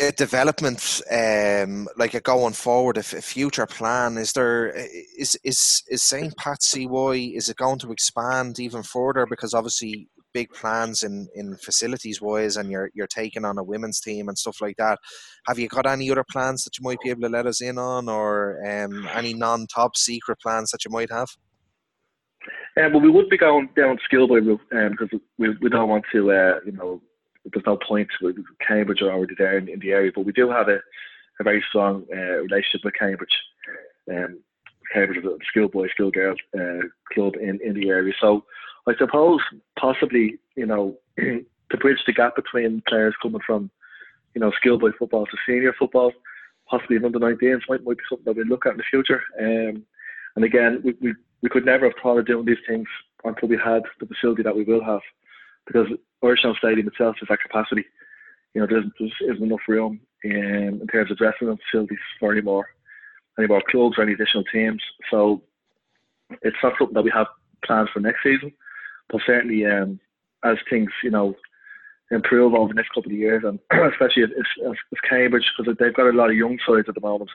[0.00, 4.18] a development um, like a going forward, a, future plan?
[4.18, 6.36] Is there is is is St.
[6.36, 9.26] Pat CY is it going to expand even further?
[9.26, 14.00] Because obviously big plans in, in facilities wise, and you're you're taking on a women's
[14.00, 14.98] team and stuff like that.
[15.46, 17.78] Have you got any other plans that you might be able to let us in
[17.78, 21.28] on, or um, any non top secret plans that you might have?
[22.76, 26.04] Um, well, we would be going down Skillboy route um, because we, we don't want
[26.12, 27.00] to, uh, you know,
[27.52, 28.08] there's no point.
[28.66, 30.78] Cambridge are already there in, in the area, but we do have a,
[31.40, 33.36] a very strong uh, relationship with Cambridge.
[34.10, 34.40] Um,
[34.92, 38.12] Cambridge is a schoolboy, schoolgirl uh, club in, in the area.
[38.20, 38.44] So
[38.86, 39.40] I suppose
[39.78, 43.70] possibly, you know, to bridge the gap between players coming from,
[44.34, 46.12] you know, schoolboy football to senior football,
[46.68, 49.22] possibly under 19s might, might be something that we look at in the future.
[49.40, 49.84] Um,
[50.36, 52.86] and again, we, we, we could never have thought of doing these things
[53.24, 55.00] until we had the facility that we will have
[55.66, 55.86] because
[56.22, 57.84] Irishtown Stadium itself is at capacity.
[58.54, 62.32] You know, there's, there isn't enough room in, in terms of dressing room facilities for
[62.32, 62.66] any more,
[63.38, 64.82] any more clubs or any additional teams.
[65.10, 65.42] So
[66.42, 67.26] it's not something that we have
[67.64, 68.52] planned for next season,
[69.08, 70.00] but certainly um,
[70.44, 71.34] as things, you know,
[72.10, 73.58] improve over the next couple of years, and
[73.92, 74.30] especially as,
[74.66, 77.30] as, as Cambridge, because they've got a lot of young sides at the moment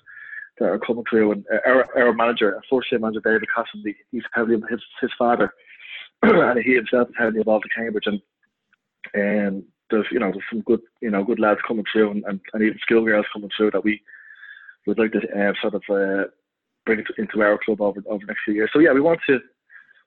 [0.59, 1.31] that are coming through.
[1.31, 5.53] And our, our manager, our first year manager, David Cassidy, he's heavily his his father,
[6.21, 8.21] and he himself is heavily involved in Cambridge, and
[9.13, 12.39] and there's you know there's some good you know good lads coming through and, and,
[12.53, 14.01] and even skill girls coming through that we
[14.85, 16.25] would like to uh, sort of uh,
[16.85, 18.69] bring into, into our club over over the next few years.
[18.73, 19.39] So yeah, we want to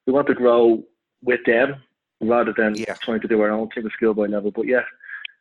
[0.07, 0.83] we want to grow
[1.23, 1.83] with them
[2.21, 2.95] rather than yeah.
[3.03, 4.51] trying to do our own thing at schoolboy level.
[4.51, 4.83] But yeah,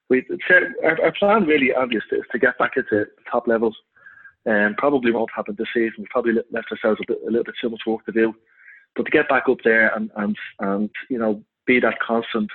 [0.10, 0.26] we
[0.84, 3.78] our, our plan really obvious is to get back into top levels.
[4.44, 5.94] And um, probably won't happen this season.
[6.00, 8.34] We've probably left ourselves a, bit, a little bit too much work to do,
[8.96, 12.50] but to get back up there and and and you know be that constant,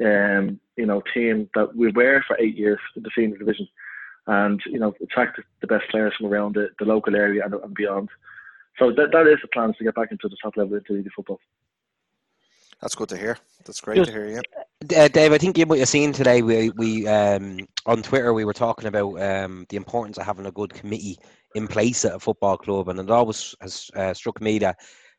[0.00, 3.68] um, you know, team that we were for eight years in the senior division,
[4.26, 7.74] and you know, attract the best players from around the, the local area and, and
[7.74, 8.08] beyond.
[8.78, 11.10] So that that is the plans to get back into the top level of the
[11.14, 11.40] football.
[12.80, 13.36] That's good to hear.
[13.64, 14.28] That's great Just, to hear.
[14.28, 15.04] Yeah.
[15.04, 16.40] Uh, Dave, I think what you're seeing today.
[16.42, 20.52] We we um, on Twitter we were talking about um, the importance of having a
[20.52, 21.18] good committee
[21.54, 24.76] in place at a football club, and it always has uh, struck me that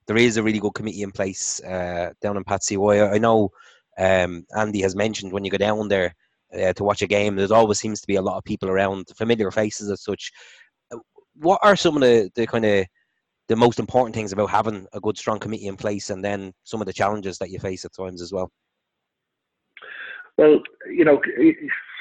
[0.08, 3.02] there is a really good committee in place uh, down in Pats CY.
[3.02, 3.50] I know
[3.98, 6.16] um, Andy has mentioned when you go down there
[6.54, 9.08] uh, to watch a game, there always seems to be a lot of people around,
[9.16, 10.32] familiar faces as such.
[10.92, 10.98] Uh,
[11.36, 12.86] what are some of the, the kind of
[13.52, 16.80] the most important things about having a good, strong committee in place, and then some
[16.80, 18.50] of the challenges that you face at times as well?
[20.38, 21.22] Well, you know,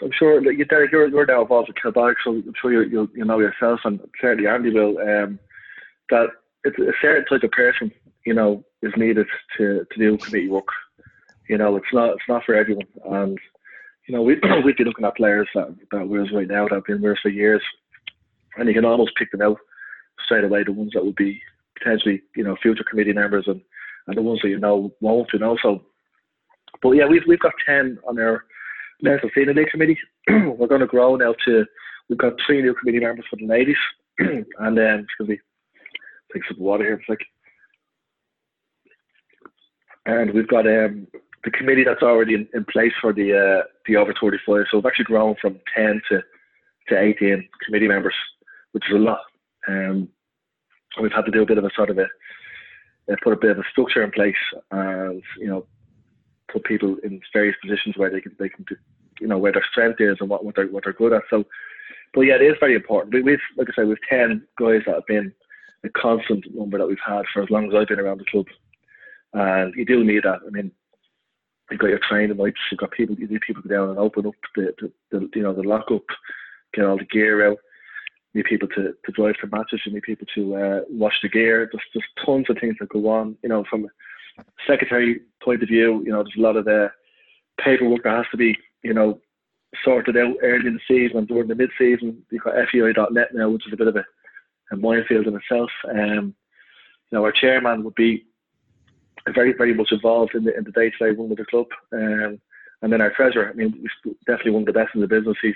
[0.00, 2.88] I'm sure that you, Derek, you're, you're now involved with Kilbarrack, so I'm sure you,
[2.88, 5.40] you, you know yourself, and certainly Andy will, um,
[6.10, 6.28] that
[6.62, 7.90] it's a certain type of person,
[8.24, 9.26] you know, is needed
[9.58, 10.68] to, to do committee work.
[11.48, 13.36] You know, it's not it's not for everyone, and
[14.06, 14.34] you know, we
[14.64, 17.18] we'd be looking at players that that we're right now that have been with us
[17.20, 17.62] for years,
[18.56, 19.58] and you can almost pick them out
[20.24, 21.40] straight away the ones that would be
[21.78, 23.60] potentially you know future committee members and,
[24.06, 25.82] and the ones that you know won't you know so.
[26.82, 28.44] But yeah we've we've got 10 on our
[29.02, 31.64] national senior league committee we're going to grow now to
[32.08, 33.76] we've got three new committee members for the ladies.
[34.18, 35.38] And then excuse me
[36.32, 37.26] take some water here for a sec.
[40.06, 41.06] And we've got um
[41.44, 44.86] the committee that's already in, in place for the uh, the over 35 so we've
[44.86, 46.20] actually grown from 10 to
[46.88, 48.14] to 18 committee members
[48.72, 49.20] which is a lot
[49.68, 50.08] um,
[51.00, 52.06] we've had to do a bit of a sort of a
[53.10, 54.34] uh, put a bit of a structure in place
[54.70, 55.66] and you know
[56.52, 58.76] put people in various positions where they can they can do,
[59.20, 61.22] you know where their strength is and what, what they're what they're good at.
[61.30, 61.44] So,
[62.14, 63.14] but yeah, it is very important.
[63.14, 65.32] We, we've like I said, we've ten guys that have been
[65.84, 68.46] a constant number that we've had for as long as I've been around the club,
[69.32, 70.40] and you do need that.
[70.46, 70.70] I mean,
[71.70, 73.98] you've got your training nights, you've got people, you need people to go down and
[73.98, 76.04] open up the, the, the you know the lock up,
[76.74, 77.58] get all the gear out
[78.34, 81.68] need people to, to drive to matches, you need people to uh, wash the gear.
[81.70, 83.36] There's just tons of things that go on.
[83.42, 86.84] You know, from a secretary point of view, you know, there's a lot of the
[86.84, 86.88] uh,
[87.62, 89.20] paperwork that has to be, you know,
[89.84, 92.22] sorted out early in the season and during the mid-season.
[92.30, 94.04] You've got FAI.net now, which is a bit of a,
[94.72, 95.70] a minefield in itself.
[95.88, 96.34] Um,
[97.10, 98.26] you know, our chairman would be
[99.34, 101.66] very, very much involved in the in the day-to-day run of the club.
[101.92, 102.40] Um,
[102.82, 105.36] and then our treasurer, I mean, he's definitely one of the best in the business.
[105.42, 105.54] He's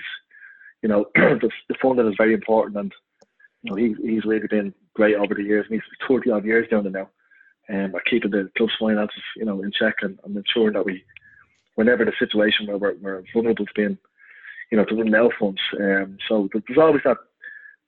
[0.81, 2.91] you know, the, the funding is very important, and
[3.63, 6.67] you know, he, he's really been great over the years, and he's 30 odd years
[6.69, 7.09] doing it now,
[7.69, 11.03] and um, keeping the club's finances, you know, in check and, and ensuring that we,
[11.75, 13.97] whenever the situation where we're, we're vulnerable to being,
[14.71, 15.59] you know, to run now funds.
[15.79, 17.17] Um, so there's always that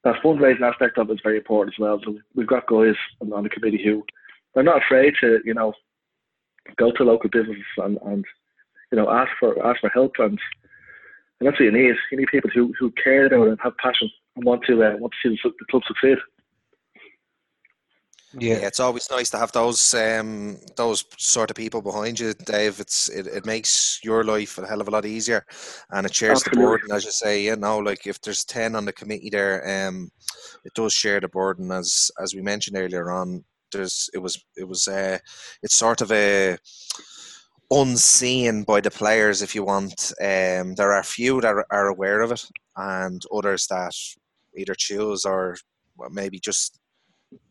[0.04, 2.00] that fundraising aspect of it is very important as well.
[2.04, 4.04] So we've got guys on, on the committee who
[4.54, 5.73] they're not afraid to, you know,
[6.76, 8.26] go to local businesses and, and
[8.91, 10.39] you know ask for ask for help and
[11.39, 11.95] and that's what you need.
[12.12, 14.97] You need people who, who care about it and have passion and want to uh,
[14.97, 16.17] want to see the, the club succeed.
[18.34, 18.60] Yeah.
[18.60, 18.67] yeah.
[18.67, 22.80] it's always nice to have those um, those sort of people behind you, Dave.
[22.80, 25.45] It's it, it makes your life a hell of a lot easier,
[25.91, 26.62] and it shares Absolutely.
[26.62, 27.43] the burden, as you say.
[27.43, 30.10] You know, like if there's ten on the committee there, um,
[30.65, 31.71] it does share the burden.
[31.71, 35.19] As as we mentioned earlier on, there's it was it was uh,
[35.62, 36.58] it's sort of a
[37.71, 40.13] unseen by the players, if you want.
[40.21, 43.93] Um, there are few that are, aware of it, and others that
[44.56, 45.58] either choose or
[46.12, 46.80] maybe just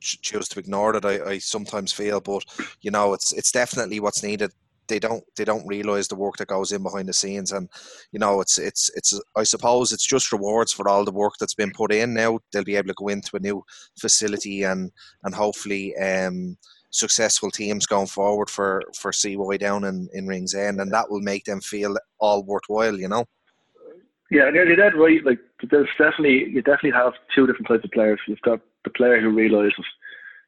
[0.01, 1.05] choose to ignore it.
[1.05, 2.45] I, I sometimes feel, but
[2.81, 4.53] you know, it's it's definitely what's needed.
[4.89, 7.69] They don't they don't realize the work that goes in behind the scenes, and
[8.13, 9.21] you know, it's it's it's.
[9.37, 12.15] I suppose it's just rewards for all the work that's been put in.
[12.15, 13.63] Now they'll be able to go into a new
[13.99, 14.91] facility and
[15.25, 15.97] and hopefully.
[15.97, 16.57] Um,
[16.97, 21.45] successful teams going forward for for CY down in, in Ringsend, and that will make
[21.45, 22.99] them feel all worthwhile.
[22.99, 23.25] You know.
[24.31, 25.25] Yeah, you're dead right.
[25.25, 25.39] Like
[25.71, 28.21] there's definitely you definitely have two different types of players.
[28.27, 29.85] You've got the player who realizes,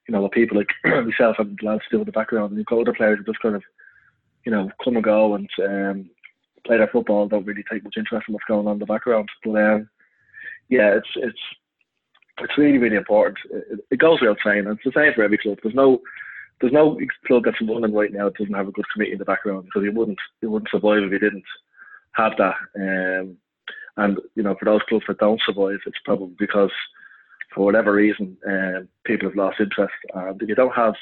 [0.09, 0.71] you know, the people like
[1.07, 3.55] myself and lads still in the background, and you've got other players who just kind
[3.55, 3.63] of,
[4.45, 6.11] you know, come and go and um,
[6.67, 9.29] play their football, don't really take much interest in what's going on in the background.
[9.45, 9.89] But um,
[10.69, 11.39] yeah, it's it's
[12.41, 13.39] it's really really important.
[13.53, 14.67] It, it goes without saying.
[14.67, 15.59] It's the same for every club.
[15.63, 16.01] There's no
[16.61, 19.25] there's no club that's running right now that doesn't have a good committee in the
[19.25, 21.45] background because you wouldn't you wouldn't survive if you didn't
[22.13, 22.55] have that.
[22.77, 23.37] Um,
[23.97, 26.71] and you know, for those clubs that don't survive, it's probably because
[27.55, 29.95] for whatever reason, um, people have lost interest.
[30.15, 30.95] And if you don't have,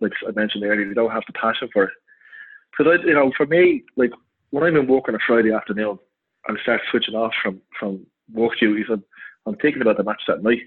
[0.00, 1.90] like I mentioned earlier, you don't have the passion for it.
[2.76, 4.12] Because you know, for me, like
[4.50, 5.98] when I'm in work on a Friday afternoon,
[6.48, 9.02] I start switching off from from work duties and
[9.46, 10.62] I'm thinking about the match that night.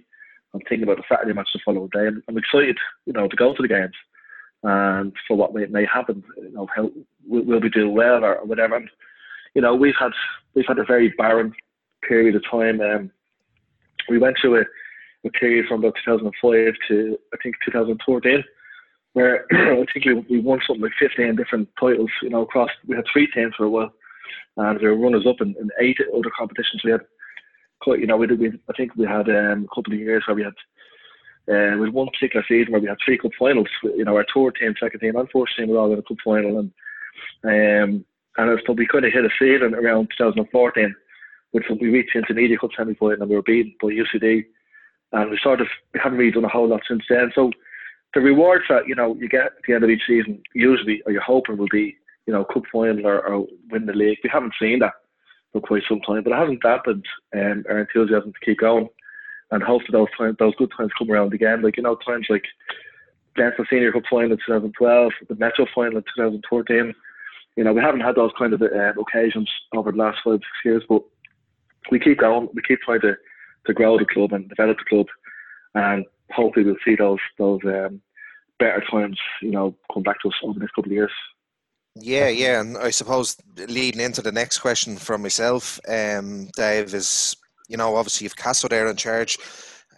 [0.53, 2.07] I'm thinking about the Saturday match the following day.
[2.07, 3.93] I'm, I'm excited, you know, to go to the games
[4.63, 6.67] and for what may, may happen, you know,
[7.25, 8.75] we'll be doing well or whatever.
[8.75, 8.89] And,
[9.53, 10.11] you know, we've had
[10.53, 11.53] we've had a very barren
[12.07, 12.81] period of time.
[12.81, 13.11] Um,
[14.09, 14.63] we went through a,
[15.25, 18.43] a period from about 2005 to I think 2014
[19.13, 22.95] where I think we, we won something like 15 different titles, you know, across, we
[22.95, 23.91] had three teams for a while,
[24.57, 26.81] and we were runners up in, in eight other competitions.
[26.83, 27.01] We had
[27.81, 30.23] quite, you know, we did, we, I think we had um, a couple of years
[30.27, 30.53] where we had,
[31.49, 34.51] uh, with one particular season where we had three cup finals, you know, our tour
[34.51, 36.71] team, second team, and first team were all in a cup final, and
[37.43, 38.05] um,
[38.37, 40.95] and so we kind of hit a season around 2014,
[41.51, 44.45] which we reached intermediate cup semi final and we were beaten by UCD,
[45.13, 47.31] and we sort of we haven't really done a whole lot since then.
[47.33, 47.51] So
[48.13, 51.11] the rewards that you know you get at the end of each season usually, or
[51.11, 54.19] you're hoping will be you know cup final or, or win the league.
[54.23, 54.93] We haven't seen that
[55.51, 58.87] for quite some time, but it hasn't dampened um, our enthusiasm to keep going.
[59.51, 61.61] And hopefully those times, those good times come around again.
[61.61, 62.43] Like you know, times like
[63.35, 66.93] the Senior Cup final in 2012, the Metro final in 2014.
[67.55, 70.65] You know, we haven't had those kind of uh, occasions over the last five six
[70.65, 71.03] years, but
[71.91, 72.49] we keep going.
[72.53, 73.15] We keep trying to
[73.65, 75.07] to grow the club and develop the club,
[75.75, 78.01] and hopefully we'll see those those um,
[78.59, 81.11] better times, you know, come back to us over the next couple of years.
[81.95, 83.35] Yeah, yeah, and I suppose
[83.67, 87.35] leading into the next question from myself, um, Dave, is
[87.69, 89.37] you know obviously you've Castro there in charge.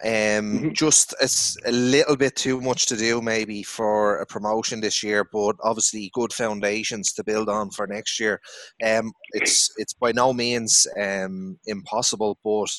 [0.04, 0.70] Um, mm-hmm.
[0.72, 5.24] Just it's a little bit too much to do maybe for a promotion this year,
[5.32, 8.40] but obviously good foundations to build on for next year.
[8.84, 12.70] Um, it's it's by no means um, impossible, but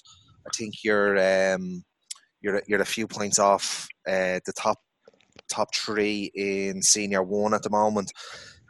[0.46, 1.18] I think you're
[1.54, 1.84] um,
[2.42, 4.80] you're you're a few points off uh, the top
[5.50, 8.12] top three in senior one at the moment.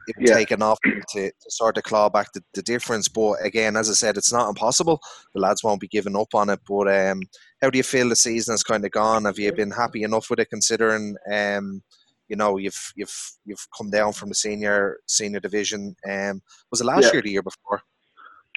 [0.07, 0.35] It would yeah.
[0.35, 3.07] take enough to, to sort of claw back the, the difference.
[3.07, 4.99] But again, as I said, it's not impossible.
[5.33, 6.59] The lads won't be giving up on it.
[6.67, 7.21] But um,
[7.61, 9.25] how do you feel the season has kind of gone?
[9.25, 11.81] Have you been happy enough with it, considering um,
[12.27, 15.95] you know you've you've you've come down from the senior senior division?
[16.09, 17.13] Um, was it last yeah.
[17.13, 17.81] year, the year before?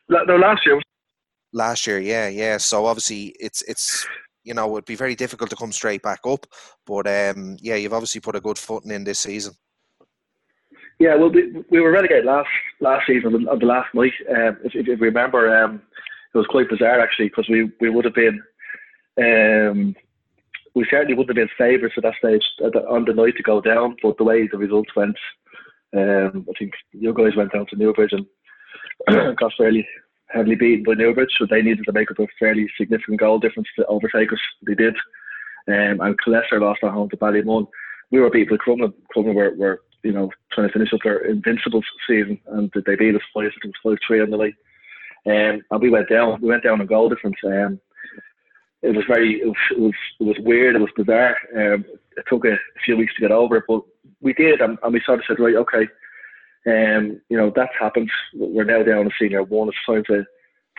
[0.09, 0.80] No, last year.
[1.52, 2.59] Last year, yeah, yeah.
[2.59, 4.06] So obviously, it's it's
[4.46, 6.46] you know, it'd be very difficult to come straight back up.
[6.87, 9.52] But um, yeah, you've obviously put a good footing in this season.
[10.98, 12.48] Yeah, well, we, we were relegated last
[12.80, 14.12] last season on the last night.
[14.30, 15.82] Um, if, if, you remember, um,
[16.35, 18.42] it was quite bizarre actually because we, we would have been,
[19.18, 19.94] um,
[20.74, 22.42] we certainly wouldn't have been favourites at that stage
[22.88, 23.96] on the night to go down.
[24.02, 25.16] But the way the results went,
[25.94, 28.26] um, I think you guys went down to Newbridge and
[29.37, 29.87] got fairly
[30.28, 33.68] heavily beaten by Newbridge, so they needed to make up a fairly significant goal difference
[33.76, 34.38] to overtake us.
[34.66, 34.96] They did.
[35.68, 37.66] Um, and Killester lost at home to Ballymun.
[38.11, 38.92] We were beat by Crumlin.
[39.14, 43.16] Crumlin were, were, you know, trying to finish up their invincible season, and they beat
[43.16, 44.38] us five, it was five three on the.
[44.38, 46.40] Um, and we went down.
[46.40, 47.37] We went down in goal difference.
[47.45, 47.81] Um,
[48.83, 50.77] it was very, it was, it was, weird.
[50.77, 51.37] It was bizarre.
[51.57, 51.85] Um,
[52.16, 53.83] it took a, a few weeks to get over it, but
[54.21, 55.88] we did, and, and we sort of said, right, okay,
[56.69, 58.11] um, you know, that's happened.
[58.35, 59.69] We're now down to senior one.
[59.69, 60.25] It's time to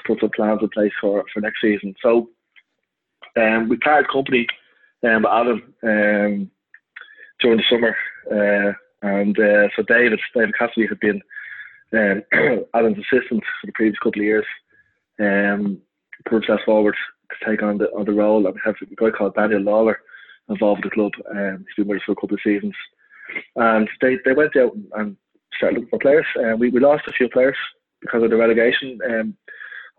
[0.05, 1.95] put some plans in place for, for next season.
[2.01, 2.29] So
[3.35, 4.47] um, we parted company
[5.03, 6.51] um, Adam um,
[7.41, 7.95] during the summer.
[8.31, 11.21] Uh, and uh, so David, David Cassidy had been
[11.93, 12.23] um,
[12.73, 14.45] Adam's assistant for the previous couple of years.
[15.19, 15.79] Um,
[16.27, 16.95] pushed us forward
[17.29, 18.45] to take on the on the role.
[18.45, 19.99] And we have a guy called Daniel Lawler
[20.49, 21.11] involved with the club.
[21.31, 22.75] Um, he's been with us for a couple of seasons.
[23.55, 25.17] And they, they went out and
[25.55, 26.25] started looking for players.
[26.37, 27.57] Uh, we, we lost a few players
[28.01, 28.99] because of the relegation.
[29.09, 29.37] Um,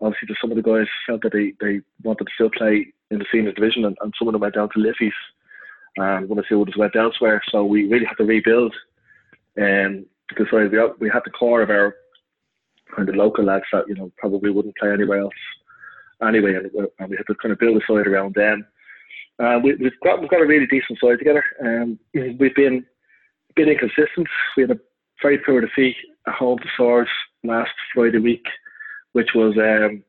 [0.01, 3.19] obviously, just some of the guys felt that they, they wanted to still play in
[3.19, 5.13] the senior division, and, and some of them went down to Liffey's.
[5.97, 7.41] And one or two others went elsewhere.
[7.51, 8.73] So we really had to rebuild.
[9.59, 10.67] Um, because we,
[10.99, 11.95] we had the core of our
[12.95, 15.33] kind of local lads that you know probably wouldn't play anywhere else
[16.27, 16.69] anyway, and,
[16.99, 18.65] and we had to kind of build a side around them.
[19.39, 21.43] Uh, we, have got we've got a really decent side together.
[21.63, 21.99] Um,
[22.39, 22.85] we've been
[23.55, 24.27] bit inconsistent.
[24.55, 24.79] We had a
[25.21, 25.95] very poor defeat
[26.27, 27.09] at home to Swords
[27.43, 28.45] last Friday week,
[29.13, 30.03] which was um,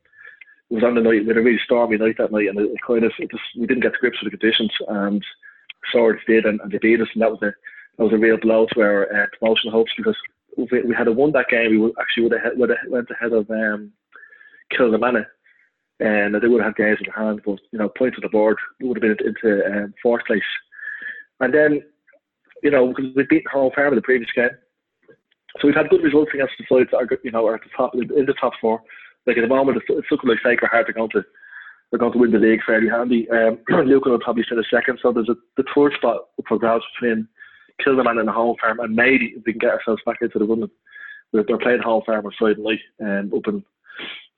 [0.69, 3.13] was on the night with a really stormy night that night, and it kind of
[3.19, 5.25] it just, we didn't get to grips with the conditions, and
[5.93, 7.53] Swords did, and, and they beat us, and that was a
[8.01, 10.17] that was a real blow to our uh, promotion hopes because
[10.57, 13.11] if we, we had won that game, we would actually would have, would have went
[13.11, 13.93] ahead of um,
[14.73, 15.27] Kilnamanagh,
[16.01, 18.57] and they would have had games in hand, but you know points on the board,
[18.81, 20.43] we would have been into um, fourth place,
[21.41, 21.83] and then
[22.63, 24.51] you know because we beat Home Farm in the previous game
[25.59, 27.71] so we've had good results against the sides that are, you know, are at the
[27.77, 28.81] top in the top four.
[29.27, 31.23] Like at the moment, it's, looking like Sacred Heart are going to
[31.91, 33.29] they're going to win the league fairly handy.
[33.31, 37.27] Um, Lucan will probably finish second, so there's a the third spot for grabs between
[37.85, 40.71] Kilnamanagh in the home farm, and maybe we can get ourselves back into the running.
[41.33, 43.65] They're, they're playing home farm on Friday night um, up in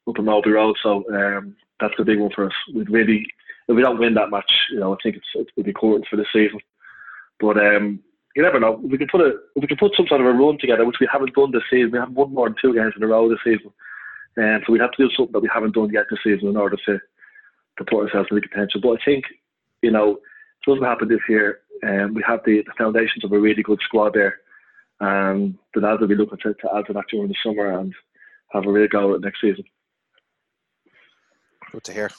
[0.08, 2.52] up in Mulby Road, so um, that's a big one for us.
[2.74, 3.26] We'd really,
[3.68, 6.06] if we don't win that match, you know, I think it's it would be important
[6.08, 6.58] for the season.
[7.40, 8.00] But um,
[8.34, 8.80] you never know.
[8.82, 11.08] We can put a we can put some sort of a run together, which we
[11.10, 11.90] haven't done this season.
[11.92, 13.72] We haven't won more than two games in a row this season,
[14.36, 16.56] and so we have to do something that we haven't done yet this season in
[16.56, 16.98] order to
[17.78, 18.80] to put ourselves in the contention.
[18.82, 19.24] But I think
[19.82, 21.60] you know it doesn't happen this year.
[21.86, 24.36] Um, we have the, the foundations of a really good squad there,
[25.00, 27.92] and the lads will be looking to, to add to that during the summer and
[28.52, 29.64] have a real go at next season.
[31.72, 32.10] Good to hear.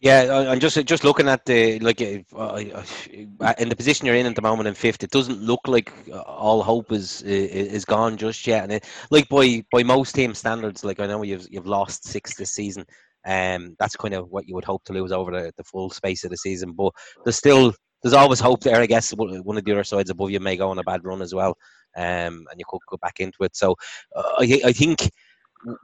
[0.00, 4.26] Yeah, I'm just just looking at the like uh, uh, in the position you're in
[4.26, 5.02] at the moment in fifth.
[5.02, 8.64] It doesn't look like uh, all hope is is gone just yet.
[8.64, 12.34] And it, like by by most team standards, like I know you've you've lost six
[12.34, 12.84] this season.
[13.26, 16.22] Um, that's kind of what you would hope to lose over the, the full space
[16.24, 16.72] of the season.
[16.72, 16.92] But
[17.24, 17.72] there's still
[18.04, 18.76] there's always hope there.
[18.76, 21.22] I guess one of the other sides above you may go on a bad run
[21.22, 21.56] as well,
[21.96, 23.56] um, and you could go back into it.
[23.56, 23.74] So
[24.14, 25.10] uh, I I think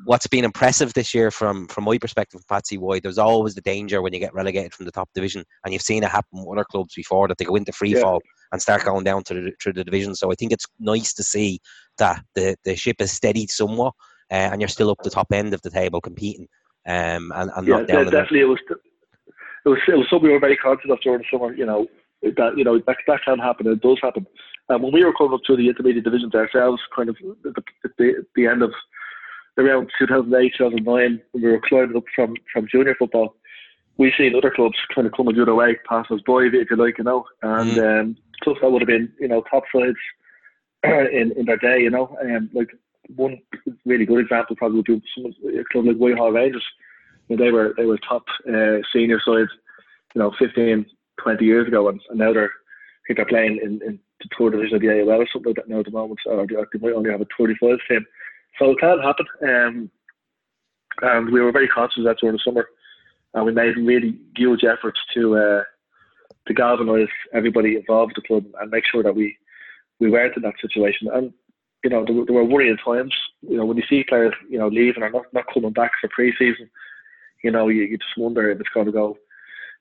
[0.05, 4.03] what's been impressive this year from from my perspective, Pats CY, there's always the danger
[4.03, 6.67] when you get relegated from the top division, and you've seen it happen with other
[6.71, 8.03] clubs before that they go into free yeah.
[8.03, 8.21] fall
[8.53, 10.15] and start going down to the, through the division.
[10.15, 11.59] So I think it's nice to see
[11.97, 13.95] that the, the ship is steadied somewhat,
[14.31, 16.49] uh, and you're still up the top end of the table competing,
[16.87, 18.05] um, and, and yeah, not down.
[18.05, 21.25] definitely, it was it was it was something we were very confident of during the
[21.31, 21.55] summer.
[21.55, 21.87] You know
[22.23, 23.67] that you know that that can happen.
[23.67, 24.27] and It does happen.
[24.69, 27.63] And when we were coming up through the intermediate divisions ourselves, kind of at the,
[27.99, 28.71] the, the end of
[29.59, 33.35] around 2008, 2009, when we were climbing up from, from junior football,
[33.99, 36.77] we seen other clubs kind of coming the other way, pass us by, if you
[36.77, 37.27] like, you know.
[37.43, 38.01] And mm.
[38.01, 39.99] um, clubs that would have been, you know, top sides
[40.85, 42.17] in, in their day, you know.
[42.21, 42.71] And um, like
[43.17, 43.41] one
[43.85, 46.65] really good example probably would be some, a club like Whitehall Rangers.
[47.29, 49.51] You know, they were they were top uh, senior sides,
[50.15, 50.87] you know, 15,
[51.23, 54.53] 20 years ago, and, and now they're I think they're playing in, in the third
[54.53, 56.79] division of the AUL or something like that now at the moment, or they, they
[56.79, 58.07] might only have a 35 team.
[58.59, 59.27] So it can happen.
[59.43, 59.91] Um,
[61.03, 62.69] and we were very conscious of that during the summer.
[63.35, 65.63] And we made really huge efforts to uh,
[66.47, 69.37] to galvanise everybody involved in the club and make sure that we,
[70.01, 71.09] we weren't in that situation.
[71.13, 71.33] And,
[71.85, 73.15] you know, there, there were worrying times.
[73.43, 76.09] You know, when you see players, you know, leaving or not, not coming back for
[76.09, 76.71] pre-season,
[77.45, 79.17] you know, you, you just wonder if it's going to go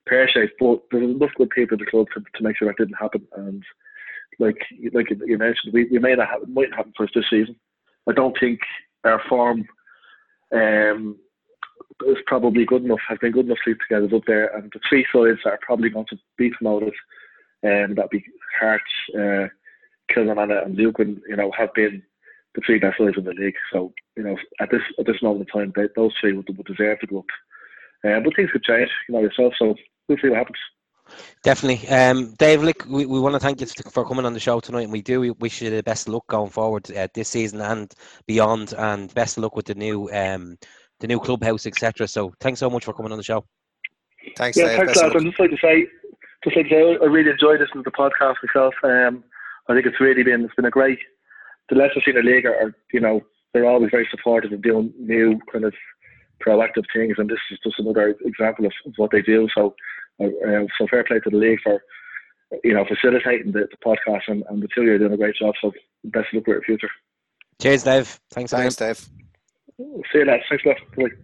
[0.10, 0.54] pear-shaped.
[0.60, 3.28] But there's enough good people in the club to, to make sure that didn't happen.
[3.36, 3.64] And
[4.40, 4.58] like
[4.94, 7.56] like you mentioned, we, we may not have, might happen for us this season.
[8.08, 8.60] I don't think
[9.04, 9.66] our form
[10.54, 11.18] um,
[12.06, 14.56] is probably good enough, has been good enough to get us up there.
[14.56, 16.94] And the three sides that are probably going to be promoted,
[17.64, 18.24] and um, that'd be
[18.60, 18.84] Hearts,
[19.16, 19.48] uh,
[20.14, 21.22] Kilnamanagh, and Lucan.
[21.28, 22.02] You know, have been
[22.56, 23.56] the three best sides in the league.
[23.72, 26.66] So you know, at this at this moment in time, they, those three would, would
[26.66, 27.26] deserve to go up.
[28.06, 29.54] Um, but things could change, you know yourself.
[29.60, 29.76] So
[30.10, 30.58] we'll see what happens.
[31.44, 31.88] Definitely.
[31.90, 34.84] Um, Dave, look, we, we want to thank you for coming on the show tonight,
[34.84, 37.62] and we do we wish you the best of luck going forward uh, this season
[37.62, 37.94] and
[38.28, 40.58] beyond, and best of luck with the new um,
[41.00, 42.08] the new clubhouse, etc.
[42.08, 43.46] So, thanks so much for coming on the show.
[44.36, 44.78] Thanks, yeah, Dave.
[44.78, 45.88] thanks, I'd just like to say,
[46.44, 48.74] just like to say, I really enjoyed this the podcast myself.
[48.84, 49.24] Um,
[49.70, 51.00] I think it's really been it's been a great.
[51.70, 53.22] The Leinster Senior League are, you know,
[53.54, 55.74] they're always very supportive of doing new kind of
[56.46, 59.48] proactive things, and this is just another example of, of what they do.
[59.56, 59.76] So
[60.20, 61.82] uh, so fair play to the league for
[62.64, 65.18] you know facilitating the, the podcast and, and the two of you are doing a
[65.18, 65.54] great job.
[65.62, 65.72] So
[66.06, 66.90] best of luck with your future.
[67.62, 68.20] Cheers, Dave.
[68.32, 68.98] Thanks, Thanks, Dave.
[69.78, 70.44] See you later.
[70.50, 70.78] Thanks a lot.
[70.96, 71.16] Bye.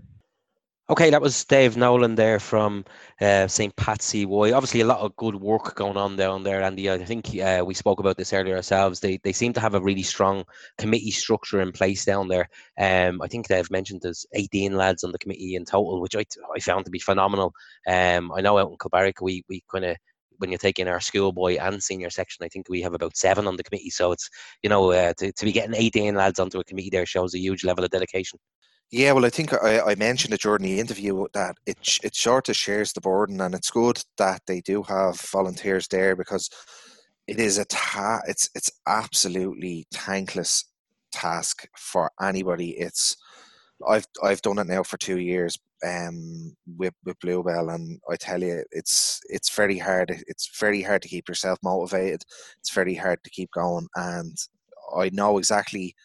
[0.88, 2.86] Okay, that was Dave Nolan there from
[3.20, 3.76] uh, St.
[3.76, 4.52] Pats CY.
[4.52, 6.92] Obviously, a lot of good work going on down there, Andy.
[6.92, 9.00] I think uh, we spoke about this earlier ourselves.
[9.00, 10.44] They they seem to have a really strong
[10.78, 12.48] committee structure in place down there.
[12.80, 16.24] Um, I think they've mentioned there's 18 lads on the committee in total, which I,
[16.56, 17.52] I found to be phenomenal.
[17.88, 19.98] Um, I know out in Kilbarrack, we we kind of
[20.38, 23.56] when you're taking our schoolboy and senior section, I think we have about seven on
[23.58, 23.90] the committee.
[23.90, 24.30] So it's
[24.62, 27.40] you know uh, to to be getting 18 lads onto a committee there shows a
[27.40, 28.38] huge level of dedication.
[28.92, 32.50] Yeah, well, I think I, I, mentioned it during the interview that it it sort
[32.50, 36.50] of shares the burden, and it's good that they do have volunteers there because
[37.28, 40.66] it is a ta- it's it's absolutely thankless
[41.12, 42.72] task for anybody.
[42.78, 43.18] It's
[43.88, 48.42] I've I've done it now for two years um, with with Bluebell, and I tell
[48.42, 50.12] you, it's it's very hard.
[50.28, 52.24] It's very hard to keep yourself motivated.
[52.60, 54.38] It's very hard to keep going, and
[54.96, 55.96] I know exactly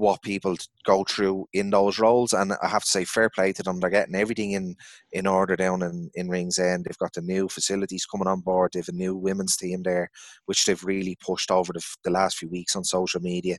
[0.00, 2.32] what people go through in those roles.
[2.32, 3.80] And I have to say, fair play to them.
[3.80, 4.74] They're getting everything in,
[5.12, 6.86] in order down in, in Ringsend.
[6.86, 8.70] They've got the new facilities coming on board.
[8.72, 10.10] They've a new women's team there,
[10.46, 13.58] which they've really pushed over the, the last few weeks on social media.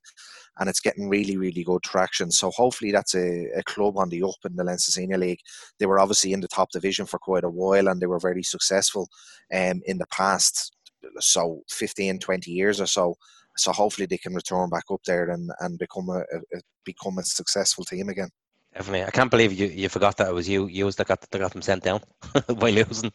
[0.58, 2.32] And it's getting really, really good traction.
[2.32, 5.42] So hopefully that's a, a club on the up in the Leinster Senior League.
[5.78, 8.44] They were obviously in the top division for quite a while and they were very
[8.44, 9.10] successful
[9.54, 10.76] um, in the past,
[11.20, 13.16] so 15, 20 years or so
[13.58, 17.24] so hopefully they can return back up there and, and become a, a become a
[17.24, 18.30] successful team again.
[18.74, 21.38] Definitely, I can't believe you, you forgot that it was you you that got that
[21.38, 22.02] got them sent down
[22.60, 23.12] by losing.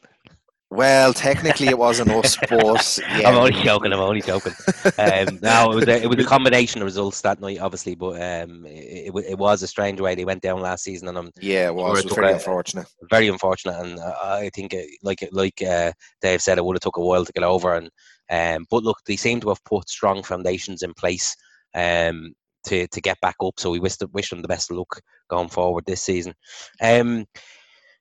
[0.68, 3.28] Well, technically it wasn't us, but yeah.
[3.28, 3.93] I'm only joking.
[3.93, 4.53] I'm only joking.
[4.99, 8.20] Um, no, it was a, it was a combination of results that night, obviously, but
[8.20, 11.30] um, it, it, it was a strange way they went down last season, and I'm
[11.41, 12.87] yeah, it was, it was very a, unfortunate.
[13.09, 16.97] Very unfortunate, and I think uh, like like uh, Dave said, it would have took
[16.97, 17.89] a while to get over, and
[18.31, 21.37] um, but look, they seem to have put strong foundations in place.
[21.74, 22.35] Um,
[22.66, 25.01] to, to get back up, so we wish, wish them the best of luck
[25.31, 26.35] going forward this season.
[26.83, 27.24] Um,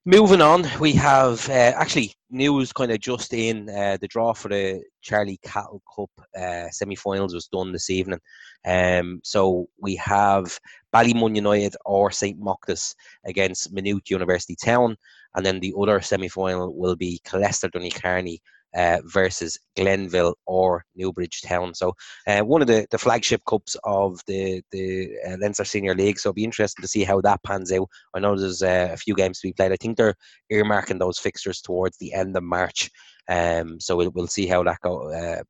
[0.08, 3.68] Moving on, we have uh, actually news kind of just in.
[3.68, 8.20] Uh, the draw for the Charlie Cahill Cup uh, semi-finals was done this evening.
[8.68, 10.60] Um, so we have
[10.94, 12.94] Ballymun United or St Mochtas
[13.26, 14.96] against Maynooth University Town,
[15.34, 18.40] and then the other semi-final will be Killester Dooney
[18.76, 21.74] uh, versus Glenville or Newbridge Town.
[21.74, 21.94] So
[22.28, 26.20] uh, one of the, the flagship cups of the the uh, Leinster Senior League.
[26.20, 27.88] So it'll be interesting to see how that pans out.
[28.14, 29.72] I know there's uh, a few games to be played.
[29.72, 30.16] I think they're
[30.52, 32.90] earmarking those fixtures towards the end of March.
[33.30, 35.42] Um, so we'll, we'll see how that go uh,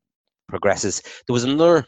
[0.47, 1.01] progresses.
[1.01, 1.85] There was another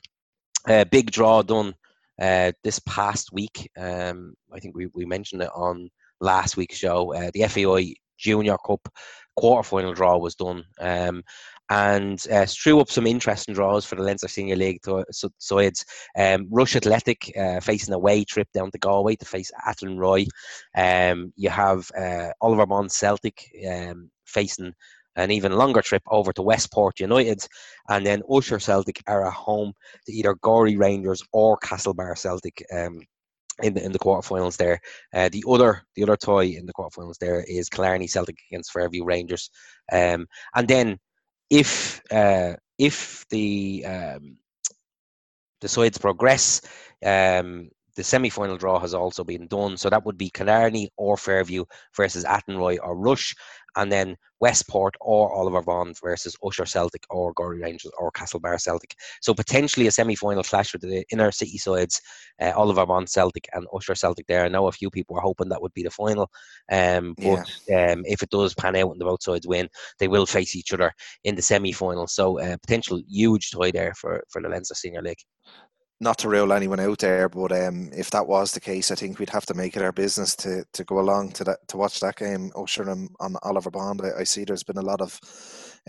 [0.68, 1.76] uh, big draw done
[2.20, 3.70] this past week.
[3.78, 7.14] Um, I think we, we mentioned it on last week's show.
[7.34, 8.90] the FAI Junior Cup
[9.38, 10.64] quarter-final draw was done.
[10.80, 11.24] Um,
[11.70, 14.80] and uh, threw up some interesting draws for the Leinster Senior League
[15.12, 15.86] So, sides.
[16.18, 20.00] Um, Rush Athletic uh, facing a away trip down to Galway to face Athlone
[20.76, 24.74] Um, you have uh, Oliver Bond Celtic um, facing
[25.18, 27.46] an even longer trip over to Westport United,
[27.90, 29.74] and then Usher Celtic are at home
[30.06, 32.64] to either Gorey Rangers or Castlebar Celtic.
[32.72, 33.02] Um,
[33.64, 34.80] in the in the quarterfinals there.
[35.14, 39.04] Uh, the other the other toy in the quarterfinals there is Killarney Celtic against Fairview
[39.04, 39.50] Rangers.
[39.92, 41.00] Um, and then
[41.50, 44.38] if uh, if the um,
[45.62, 46.62] the sides progress,
[47.06, 49.76] um, the semi-final draw has also been done.
[49.76, 53.36] So that would be Killarney or Fairview versus Athenry or Rush,
[53.78, 58.96] and then Westport or Oliver Bond versus Usher Celtic or Gorey Rangers or Castlebar Celtic.
[59.22, 62.02] So potentially a semi-final clash with the inner city sides,
[62.42, 64.28] uh, Oliver Bond Celtic and Usher Celtic.
[64.28, 66.30] There, I know a few people are hoping that would be the final,
[66.72, 67.92] um, but yeah.
[67.92, 69.70] um, if it does pan out and the both sides win,
[70.00, 70.92] they will face each other
[71.24, 72.08] in the semi-final.
[72.08, 75.22] So uh, potential huge tie there for for the Leinster Senior League
[76.00, 79.18] not to rule anyone out there, but um, if that was the case, I think
[79.18, 82.00] we'd have to make it our business to, to go along to that to watch
[82.00, 82.52] that game.
[82.56, 84.02] And on Oliver Bond.
[84.04, 85.20] I, I, see there's been a lot of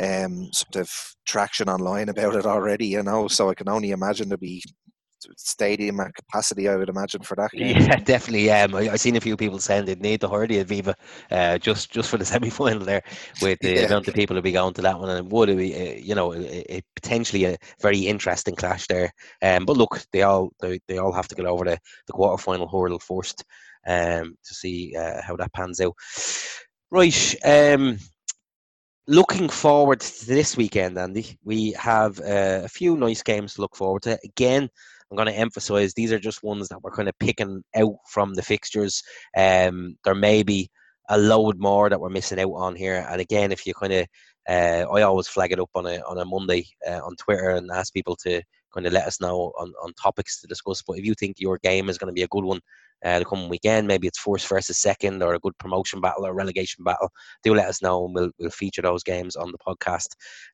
[0.00, 0.90] um, sort of
[1.26, 3.28] traction online about it already, you know.
[3.28, 4.64] So I can only imagine there'll be
[5.36, 7.76] stadium capacity, I would imagine, for that game.
[7.76, 8.50] Yeah, definitely.
[8.50, 10.94] Um, I, have seen a few people saying they'd need the Hurdy at Viva
[11.30, 13.02] uh, just just for the semi final there,
[13.42, 13.80] with the yeah.
[13.82, 16.14] amount of people who be going to that one, and it would be, uh, you
[16.14, 19.12] know, a, a, potentially a very interesting clash there.
[19.42, 22.42] Um, but look, they all they, they all have to get over the the quarter
[22.42, 23.44] final hurdle first,
[23.86, 25.94] um, to see uh, how that pans out.
[26.90, 27.34] Right.
[27.44, 27.98] Um,
[29.08, 33.74] looking forward to this weekend, Andy, we have uh, a few nice games to look
[33.74, 34.18] forward to.
[34.24, 34.68] Again,
[35.10, 38.34] I'm going to emphasize these are just ones that we're kind of picking out from
[38.34, 39.02] the fixtures.
[39.36, 40.70] Um, there may be
[41.08, 43.06] a load more that we're missing out on here.
[43.10, 44.06] And again, if you kind of,
[44.48, 47.70] uh, I always flag it up on a on a Monday uh, on Twitter and
[47.70, 48.42] ask people to
[48.72, 50.82] kind of let us know on, on topics to discuss.
[50.82, 52.60] But if you think your game is going to be a good one
[53.04, 56.34] uh, the coming weekend, maybe it's first versus second or a good promotion battle or
[56.34, 57.10] relegation battle,
[57.42, 60.08] do let us know and we'll, we'll feature those games on the podcast.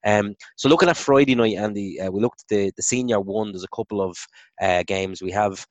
[0.05, 3.53] Um, so looking at Friday night, Andy, uh, we looked at the, the senior one.
[3.53, 4.17] There's a couple of
[4.61, 5.23] uh, games.
[5.23, 5.67] We have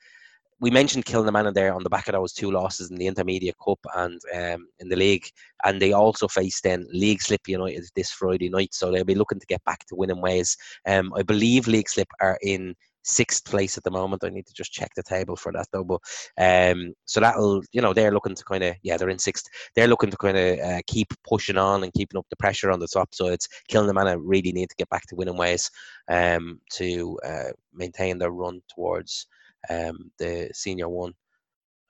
[0.63, 3.79] we mentioned Kilnamanagh there on the back of those two losses in the Intermediate Cup
[3.95, 5.25] and um, in the league,
[5.65, 9.45] and they also face then Leixlip United this Friday night, so they'll be looking to
[9.45, 10.55] get back to winning ways.
[10.87, 14.23] Um, I believe League Slip are in sixth place at the moment.
[14.23, 15.83] I need to just check the table for that though.
[15.83, 16.01] But
[16.37, 19.45] um, so that'll you know they're looking to kind of yeah they're in sixth.
[19.75, 22.79] They're looking to kind of uh, keep pushing on and keeping up the pressure on
[22.79, 23.13] the top.
[23.13, 25.69] So it's Kilnamanagh really need to get back to winning ways
[26.09, 29.27] um, to uh, maintain their run towards
[29.69, 31.13] um, the senior one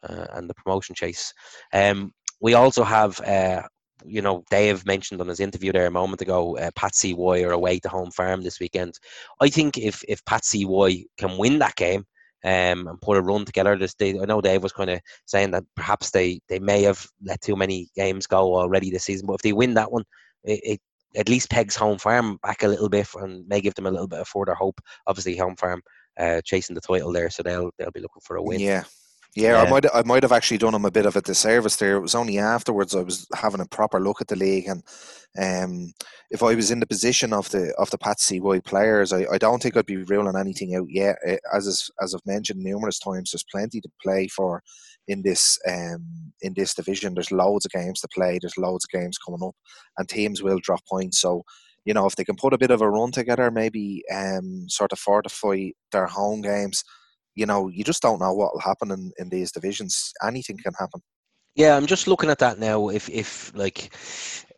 [0.08, 1.34] uh, and the promotion chase.
[1.74, 3.64] Um, we also have, uh,
[4.06, 7.52] you know, Dave mentioned on his interview there a moment ago, uh, Pat CY are
[7.52, 8.94] away to home farm this weekend.
[9.42, 12.06] I think if if Pat CY can win that game,
[12.44, 13.78] um, and put a run together.
[13.78, 17.06] This day, I know Dave was kind of saying that perhaps they, they may have
[17.24, 20.04] let too many games go already this season, but if they win that one,
[20.44, 20.82] it, it
[21.16, 24.08] at least pegs home farm back a little bit and may give them a little
[24.08, 24.80] bit of further hope.
[25.08, 25.82] Obviously, home farm
[26.20, 28.60] uh, chasing the title there, so they'll they'll be looking for a win.
[28.60, 28.84] Yeah,
[29.36, 31.96] Yeah, I might I might have actually done him a bit of a disservice there.
[31.96, 34.84] It was only afterwards I was having a proper look at the league, and
[35.40, 35.92] um,
[36.30, 38.18] if I was in the position of the of the Pat
[38.64, 41.16] players, I, I don't think I'd be ruling anything out yet.
[41.26, 44.62] Eh, as is, as I've mentioned numerous times, there's plenty to play for
[45.08, 46.06] in this um,
[46.42, 47.16] in this division.
[47.16, 48.38] There's loads of games to play.
[48.40, 49.56] There's loads of games coming up,
[49.98, 51.20] and teams will drop points.
[51.20, 51.42] So
[51.86, 54.92] you know if they can put a bit of a run together, maybe um, sort
[54.92, 56.84] of fortify their home games
[57.36, 60.12] you know, you just don't know what will happen in, in these divisions.
[60.26, 61.02] Anything can happen.
[61.56, 62.90] Yeah, I'm just looking at that now.
[62.90, 63.96] If if like,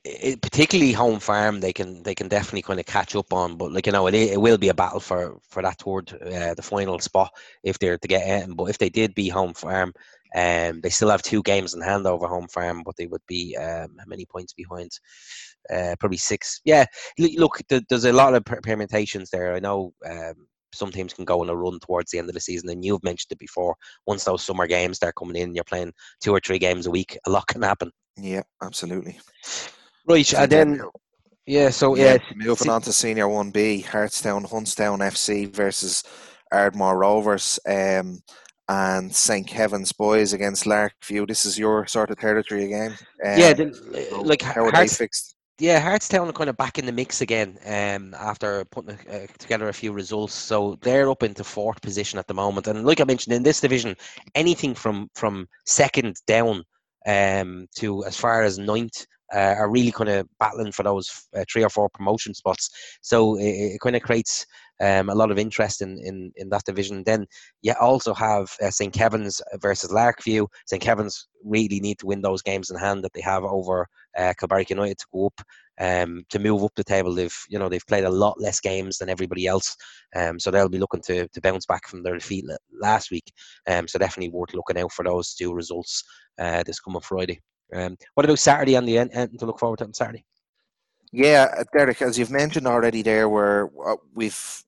[0.06, 3.58] it, particularly home farm, they can they can definitely kind of catch up on.
[3.58, 6.54] But like you know, it, it will be a battle for for that toward uh,
[6.54, 7.32] the final spot
[7.64, 8.56] if they're to get in.
[8.56, 9.94] But if they did be home farm,
[10.36, 13.58] um, they still have two games in hand over home farm, but they would be
[13.58, 14.92] um, how many points behind?
[15.74, 16.62] Uh, probably six.
[16.64, 16.86] Yeah,
[17.18, 19.54] look, there's a lot of permutations there.
[19.54, 22.42] I know um, some teams can go on a run towards the end of the
[22.42, 22.70] season.
[22.70, 23.76] And you've mentioned it before.
[24.08, 27.18] Once those summer games start coming in, you're playing two or three games a week.
[27.26, 27.92] A lot can happen.
[28.18, 29.20] Yeah, absolutely.
[30.08, 30.82] Right, and then
[31.46, 36.04] yeah, so yeah, yeah moving on to Senior One B, Hartstown Huntstown FC versus
[36.52, 37.60] Ardmore Rovers.
[37.68, 38.20] Um,
[38.68, 39.46] and St.
[39.46, 41.28] Kevin's boys against Larkview.
[41.28, 42.92] This is your sort of territory again.
[43.24, 45.35] Um, yeah, the, like how are they fixed?
[45.60, 49.70] Yeah, Hartstown are kind of back in the mix again um, after putting uh, together
[49.70, 50.34] a few results.
[50.34, 52.68] So they're up into fourth position at the moment.
[52.68, 53.96] And like I mentioned, in this division,
[54.36, 56.64] anything from from second down
[57.08, 61.46] um, to as far as ninth uh, are really kind of battling for those uh,
[61.52, 62.70] three or four promotion spots.
[63.02, 64.46] So it, it kind of creates
[64.82, 67.04] um, a lot of interest in, in, in that division.
[67.04, 67.26] Then
[67.62, 68.94] you also have uh, St.
[68.94, 70.48] Kevin's versus Larkview.
[70.68, 70.82] St.
[70.82, 73.88] Kevin's really need to win those games in hand that they have over
[74.18, 74.34] uh,
[74.70, 75.42] United to go up.
[75.78, 78.98] Um, to move up the table, they've you know they've played a lot less games
[78.98, 79.76] than everybody else,
[80.16, 82.46] um, so they'll be looking to, to bounce back from their defeat
[82.80, 83.30] last week.
[83.68, 86.02] Um, so definitely worth looking out for those two results
[86.40, 87.42] uh, this coming Friday.
[87.74, 90.24] Um, what about Saturday and the end, end to look forward to on Saturday?
[91.12, 94.64] Yeah, uh, Derek, as you've mentioned already, there where uh, we've,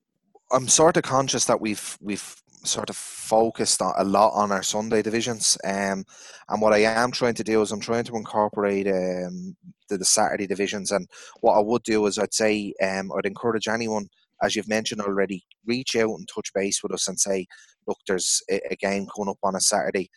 [0.51, 4.63] I'm sort of conscious that we've we've sort of focused on, a lot on our
[4.63, 6.05] Sunday divisions, um,
[6.49, 9.55] and what I am trying to do is I'm trying to incorporate um,
[9.89, 10.91] the, the Saturday divisions.
[10.91, 11.07] And
[11.41, 14.07] what I would do is I'd say um, I'd encourage anyone,
[14.43, 17.47] as you've mentioned already, reach out and touch base with us and say,
[17.87, 20.09] look, there's a, a game coming up on a Saturday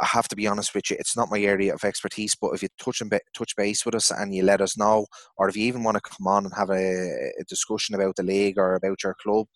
[0.00, 2.34] I have to be honest with you, it's not my area of expertise.
[2.34, 5.06] But if you touch and touch base with us and you let us know,
[5.36, 8.22] or if you even want to come on and have a, a discussion about the
[8.22, 9.46] league or about your club,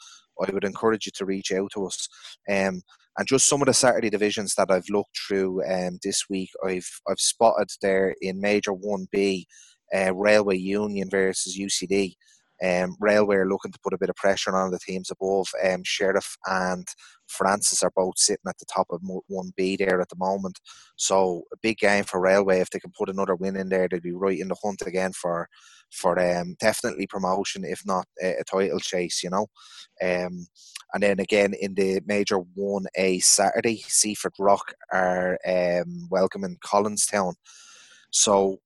[0.47, 2.09] I would encourage you to reach out to us.
[2.49, 2.83] Um,
[3.19, 6.89] and just some of the Saturday divisions that I've looked through um, this week, I've
[7.09, 9.47] I've spotted there in Major One B,
[9.95, 12.15] uh, Railway Union versus UCD.
[12.65, 15.49] Um, Railway are looking to put a bit of pressure on the teams above.
[15.65, 16.87] Um, Sheriff and
[17.27, 20.61] Francis are both sitting at the top of 1B there at the moment.
[20.97, 22.61] So a big game for Railway.
[22.61, 25.13] If they can put another win in there, they'd be right in the hunt again
[25.13, 25.49] for
[25.91, 29.47] for um, definitely promotion, if not a, a title chase, you know.
[30.03, 30.47] Um,
[30.93, 37.35] and then again in the major 1A Saturday, Seaford Rock are um, welcoming Collinstown.
[38.13, 38.59] So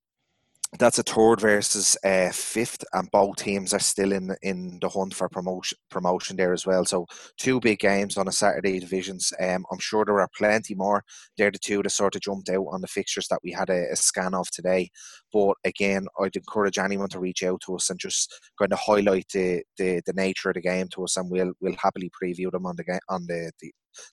[0.79, 5.13] that's a third versus uh, fifth, and both teams are still in in the hunt
[5.13, 6.85] for promotion promotion there as well.
[6.85, 7.05] So
[7.37, 9.31] two big games on a Saturday divisions.
[9.39, 11.03] Um, I'm sure there are plenty more.
[11.37, 13.91] They're the two that sort of jumped out on the fixtures that we had a,
[13.91, 14.89] a, scan of today.
[15.31, 19.27] But again, I'd encourage anyone to reach out to us and just kind of highlight
[19.33, 22.65] the, the, the nature of the game to us, and we'll we'll happily preview them
[22.65, 23.71] on the game on the, the,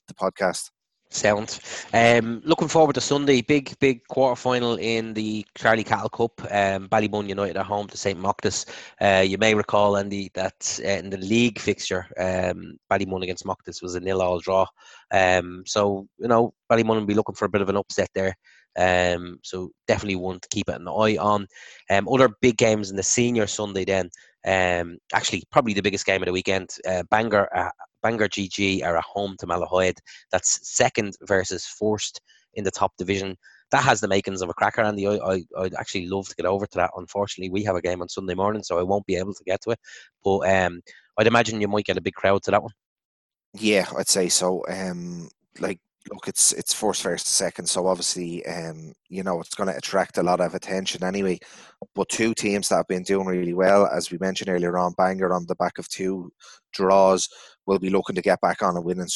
[0.09, 0.71] the podcast.
[1.15, 1.61] Sound.
[1.93, 3.43] Um, looking forward to Sunday.
[3.43, 6.41] Big, big quarter final in the Charlie Cahill Cup.
[6.51, 8.19] Um, Ballymun United at home to St.
[8.19, 8.67] Mochtas.
[9.01, 13.83] Uh, you may recall, Andy, that uh, in the league fixture, um, Ballymun against Mochtas
[13.83, 14.67] was a nil-all draw.
[15.11, 18.35] Um, so, you know, Ballymun will be looking for a bit of an upset there.
[18.79, 21.47] Um, so definitely one to keep an eye on.
[21.91, 24.11] Um, other big games in the senior Sunday then.
[24.47, 26.71] Um, actually, probably the biggest game of the weekend.
[26.87, 27.71] Uh, Bangor uh,
[28.03, 29.99] Bangor GG are at home to Malahide.
[30.31, 32.21] That's second versus first
[32.55, 33.37] in the top division.
[33.71, 36.45] That has the makings of a cracker, and I, I, I'd actually love to get
[36.45, 36.91] over to that.
[36.97, 39.63] Unfortunately, we have a game on Sunday morning, so I won't be able to get
[39.63, 39.79] to it.
[40.23, 40.83] But um,
[41.19, 42.73] I'd imagine you might get a big crowd to that one.
[43.55, 44.65] Yeah, I'd say so.
[44.69, 45.29] Um,
[45.59, 45.79] like
[46.11, 50.19] look, it's it's first versus second, so obviously, um, you know, it's going to attract
[50.19, 51.39] a lot of attention anyway.
[51.95, 55.33] But two teams that have been doing really well, as we mentioned earlier on, Bangor
[55.33, 56.33] on the back of two
[56.73, 57.29] draws,
[57.67, 59.09] will be looking to get back on a winning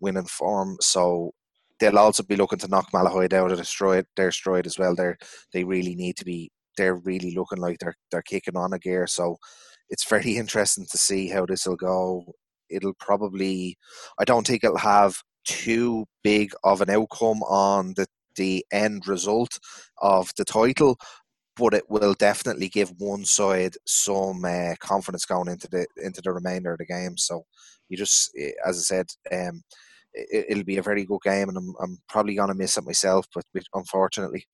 [0.00, 0.76] winning form.
[0.80, 1.32] So
[1.80, 4.94] they'll also be looking to knock Malahide out of destroy their stride as well.
[4.94, 5.18] They're
[5.52, 6.50] they really need to be.
[6.76, 9.06] They're really looking like they're they're kicking on a gear.
[9.06, 9.36] So
[9.90, 12.24] it's very interesting to see how this will go.
[12.70, 13.78] It'll probably.
[14.18, 19.60] I don't think it'll have too big of an outcome on the the end result
[19.98, 20.98] of the title,
[21.56, 26.32] but it will definitely give one side some uh, confidence going into the into the
[26.32, 27.16] remainder of the game.
[27.16, 27.44] So
[27.88, 29.62] you just, eh, as I said, um,
[30.12, 32.84] it, will be a very good game, and I'm, I'm probably going to miss it
[32.84, 34.46] myself, but unfortunately.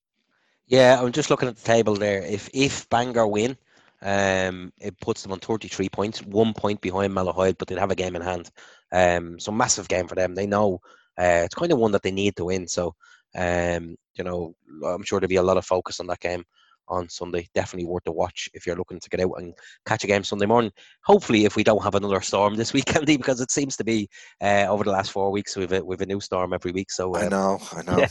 [0.67, 2.21] Yeah, I'm just looking at the table there.
[2.23, 3.57] If if Bangor win,
[4.01, 7.95] um, it puts them on 33 points, one point behind Malahide, but they'd have a
[7.95, 8.49] game in hand.
[8.91, 10.35] Um, so massive game for them.
[10.35, 10.81] They know
[11.17, 12.67] uh, it's kind of one that they need to win.
[12.67, 12.95] So,
[13.35, 16.43] um, you know, I'm sure there'll be a lot of focus on that game
[16.91, 17.47] on Sunday.
[17.55, 19.53] Definitely worth a watch if you're looking to get out and
[19.85, 20.71] catch a game Sunday morning.
[21.05, 24.07] Hopefully, if we don't have another storm this weekend, because it seems to be
[24.41, 26.91] uh, over the last four weeks we've a, we've a new storm every week.
[26.91, 27.97] So um, I know, I know.
[27.97, 28.07] Yeah,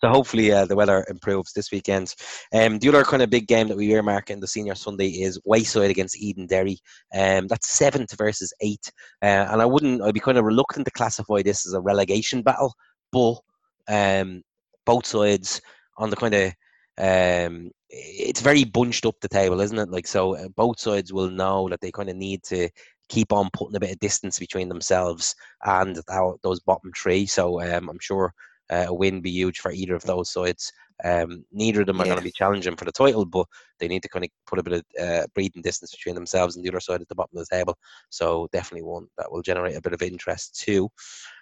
[0.00, 2.14] so hopefully uh, the weather improves this weekend.
[2.54, 5.40] Um, the other kind of big game that we earmark in the senior Sunday is
[5.44, 6.76] Wayside against Edenderry.
[7.14, 8.90] Um, that's seventh versus eight,
[9.22, 10.02] uh, and I wouldn't.
[10.02, 12.74] I'd be kind of reluctant to classify this as a relegation battle,
[13.12, 13.40] but
[13.88, 14.42] um,
[14.86, 15.60] both sides
[15.98, 16.52] on the kind of
[17.00, 19.90] um, it's very bunched up the table, isn't it?
[19.90, 22.68] Like so, uh, both sides will know that they kind of need to
[23.08, 25.34] keep on putting a bit of distance between themselves
[25.64, 27.26] and our, those bottom three.
[27.26, 28.32] So um, I'm sure
[28.70, 30.72] uh, a win be huge for either of those sides.
[31.02, 32.12] Um, neither of them are yeah.
[32.12, 33.46] going to be challenging for the title, but
[33.78, 36.64] they need to kind of put a bit of uh, breathing distance between themselves and
[36.64, 37.76] the other side at the bottom of the table.
[38.10, 40.88] So definitely one that will generate a bit of interest too.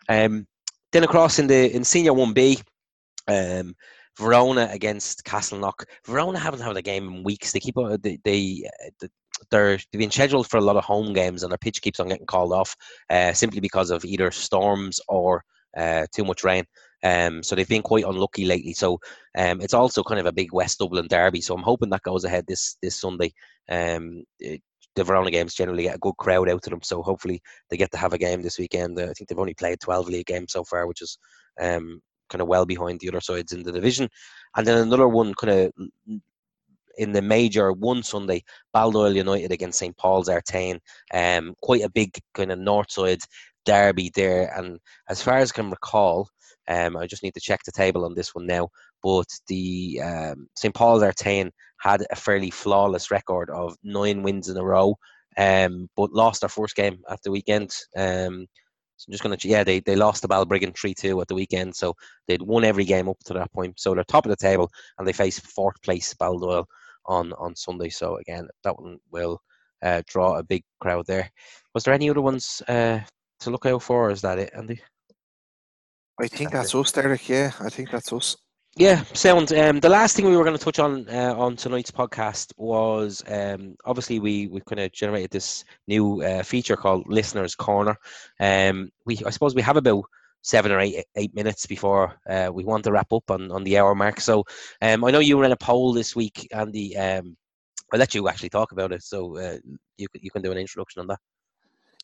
[0.09, 0.47] Um,
[0.93, 2.61] then across in the in Senior One B,
[3.27, 3.75] um,
[4.19, 5.85] Verona against Castleknock.
[6.07, 7.53] Verona haven't had a game in weeks.
[7.53, 8.69] They keep they, they
[9.51, 12.09] they're they've been scheduled for a lot of home games, and their pitch keeps on
[12.09, 12.77] getting called off
[13.11, 15.45] uh, simply because of either storms or
[15.77, 16.64] uh, too much rain.
[17.05, 18.73] Um, so they've been quite unlucky lately.
[18.73, 18.99] So
[19.37, 21.41] um, it's also kind of a big West Dublin derby.
[21.41, 23.33] So I'm hoping that goes ahead this this Sunday.
[23.69, 24.62] Um, it,
[24.97, 27.41] the Verona games generally get a good crowd out to them, so hopefully
[27.71, 28.99] they get to have a game this weekend.
[28.99, 31.19] Uh, I think they've only played 12 league games so far, which is
[31.61, 34.09] um, kind of well behind the other sides in the division.
[34.57, 35.72] And then another one kind of
[36.99, 38.43] in the major one Sunday,
[38.74, 40.81] Baldoyle United against St Paul's Artane.
[41.14, 43.20] Um, quite a big kind of north side
[43.64, 44.53] derby there.
[44.57, 46.29] And as far as I can recall,
[46.68, 48.68] um, I just need to check the table on this one now.
[49.03, 51.51] But the um, St Paul's Artane
[51.81, 54.97] had a fairly flawless record of nine wins in a row,
[55.37, 57.74] um, but lost their first game at the weekend.
[57.97, 58.47] Um,
[58.99, 61.34] so I'm just going to, yeah, they, they lost to Balbriggan 3 2 at the
[61.36, 61.76] weekend.
[61.76, 61.94] So
[62.26, 63.78] they'd won every game up to that point.
[63.78, 66.64] So they're top of the table and they face fourth place Baldoyle
[67.07, 67.90] on, on Sunday.
[67.90, 69.40] So again, that one will
[69.82, 71.30] uh, draw a big crowd there.
[71.74, 72.99] Was there any other ones uh,
[73.40, 74.11] to look out for?
[74.11, 74.80] is that it, Andy?
[76.20, 77.28] I think that's us, Derek.
[77.28, 78.36] Yeah, I think that's us.
[78.79, 79.53] Yeah, sound.
[79.53, 83.24] Um, the last thing we were going to touch on uh, on tonight's podcast was
[83.29, 87.97] um, obviously we we kind of generated this new uh, feature called Listeners Corner.
[88.39, 90.05] Um, we I suppose we have about
[90.43, 93.79] seven or eight eight minutes before uh, we want to wrap up on, on the
[93.79, 94.20] hour mark.
[94.20, 94.45] So
[94.81, 96.97] um, I know you were in a poll this week, Andy.
[96.97, 97.37] Um,
[97.93, 99.03] I'll let you actually talk about it.
[99.03, 99.59] So uh,
[99.97, 101.18] you you can do an introduction on that.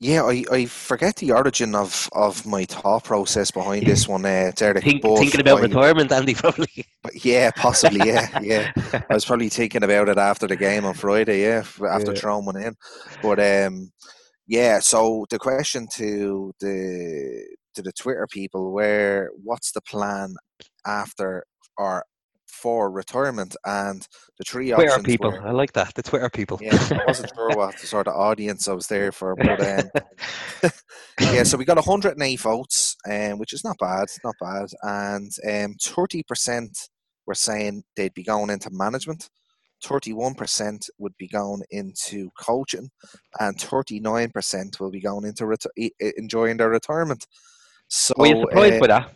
[0.05, 4.27] Yeah, I, I forget the origin of, of my thought process behind this one.
[4.27, 6.85] Uh, Derek, Think, thinking about I, retirement, Andy, probably.
[7.15, 8.09] Yeah, possibly.
[8.09, 8.71] Yeah, yeah.
[9.09, 11.41] I was probably thinking about it after the game on Friday.
[11.41, 12.21] Yeah, after yeah.
[12.21, 12.75] throwing one in.
[13.23, 13.93] But um,
[14.47, 14.81] yeah.
[14.81, 20.35] So the question to the to the Twitter people, where what's the plan
[20.85, 21.47] after
[21.79, 22.05] or
[22.65, 24.09] for retirement, and
[24.39, 25.31] the three Twitter options people.
[25.31, 25.93] Were, I like that.
[25.95, 26.59] The Twitter people.
[26.63, 29.91] Yeah, I wasn't sure what sort of audience I was there for, but um,
[31.21, 31.43] yeah.
[31.43, 36.89] So we got 108 votes, um, which is not bad, not bad, and um, 30%
[37.27, 39.29] were saying they'd be going into management.
[39.85, 42.89] 31% would be going into coaching,
[43.41, 47.27] and 39% will be going into reti- enjoying their retirement.
[47.89, 49.15] So, were you surprised uh, by that?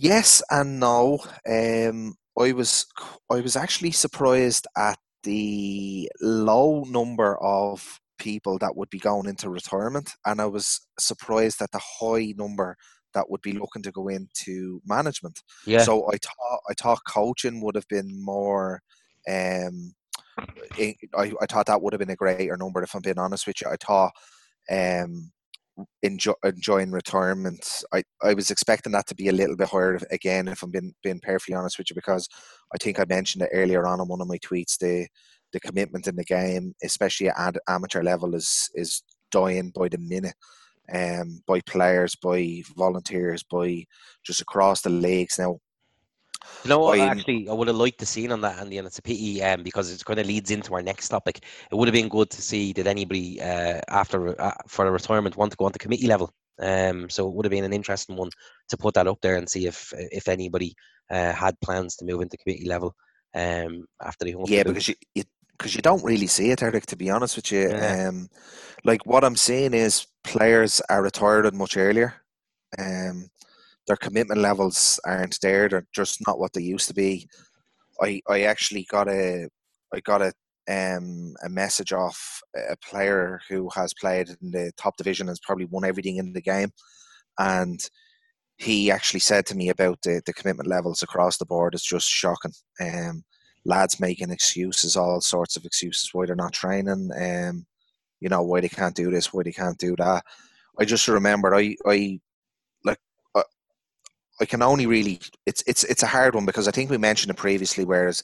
[0.00, 1.18] Yes and no.
[1.46, 2.86] Um, I was
[3.30, 9.50] I was actually surprised at the low number of people that would be going into
[9.50, 12.78] retirement, and I was surprised at the high number
[13.12, 15.42] that would be looking to go into management.
[15.66, 15.82] Yeah.
[15.82, 18.80] So I thought I thought coaching would have been more.
[19.28, 19.92] Um,
[20.38, 23.60] I, I thought that would have been a greater number if I'm being honest with
[23.60, 23.68] you.
[23.68, 24.12] I thought
[24.70, 25.30] um,
[26.02, 27.84] enjoy, enjoying retirement.
[27.92, 30.94] I, I was expecting that to be a little bit higher again, if I'm being
[31.02, 32.28] being perfectly honest with you, because
[32.74, 34.78] I think I mentioned it earlier on in one of my tweets.
[34.78, 35.06] The
[35.52, 40.34] the commitment in the game, especially at amateur level, is is dying by the minute.
[40.92, 43.84] Um, by players, by volunteers, by
[44.24, 45.38] just across the leagues.
[45.38, 45.60] Now,
[46.64, 46.98] you know what?
[46.98, 49.62] Actually, I would have liked to see on that, Andy, and it's a pity um,
[49.62, 51.44] because it kind of leads into our next topic.
[51.70, 55.36] It would have been good to see did anybody uh, after uh, for a retirement
[55.36, 58.16] want to go on to committee level Um, so it would have been an interesting
[58.16, 58.30] one
[58.68, 60.74] to put that up there and see if if anybody
[61.10, 62.94] uh, had plans to move into committee level
[63.34, 65.24] um, after the yeah because you, you
[65.60, 66.86] because you don't really see it, Eric.
[66.86, 68.08] To be honest with you, yeah.
[68.08, 68.30] um,
[68.84, 72.14] like what I'm saying is players are retired much earlier.
[72.78, 73.30] Um,
[73.90, 75.68] their commitment levels aren't there.
[75.68, 77.28] They're just not what they used to be.
[78.00, 79.48] I I actually got a
[79.92, 80.32] I got a
[80.68, 85.40] um, a message off a player who has played in the top division and has
[85.40, 86.70] probably won everything in the game,
[87.40, 87.80] and
[88.58, 91.74] he actually said to me about the, the commitment levels across the board.
[91.74, 92.52] It's just shocking.
[92.80, 93.24] Um,
[93.64, 97.10] lads making excuses, all sorts of excuses why they're not training.
[97.20, 97.66] Um,
[98.20, 100.22] you know why they can't do this, why they can't do that.
[100.78, 102.20] I just remember I I I,
[104.40, 107.30] I can only really it's it's it's a hard one because I think we mentioned
[107.30, 107.84] it previously.
[107.84, 108.22] Whereas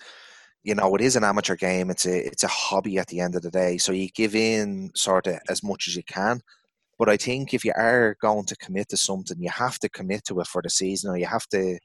[0.63, 3.35] you know it is an amateur game, it's a it's a hobby at the end
[3.37, 3.79] of the day.
[3.79, 6.41] So you give in sort of as much as you can.
[6.99, 10.25] But I think if you are going to commit to something, you have to commit
[10.25, 11.79] to it for the season, or you have to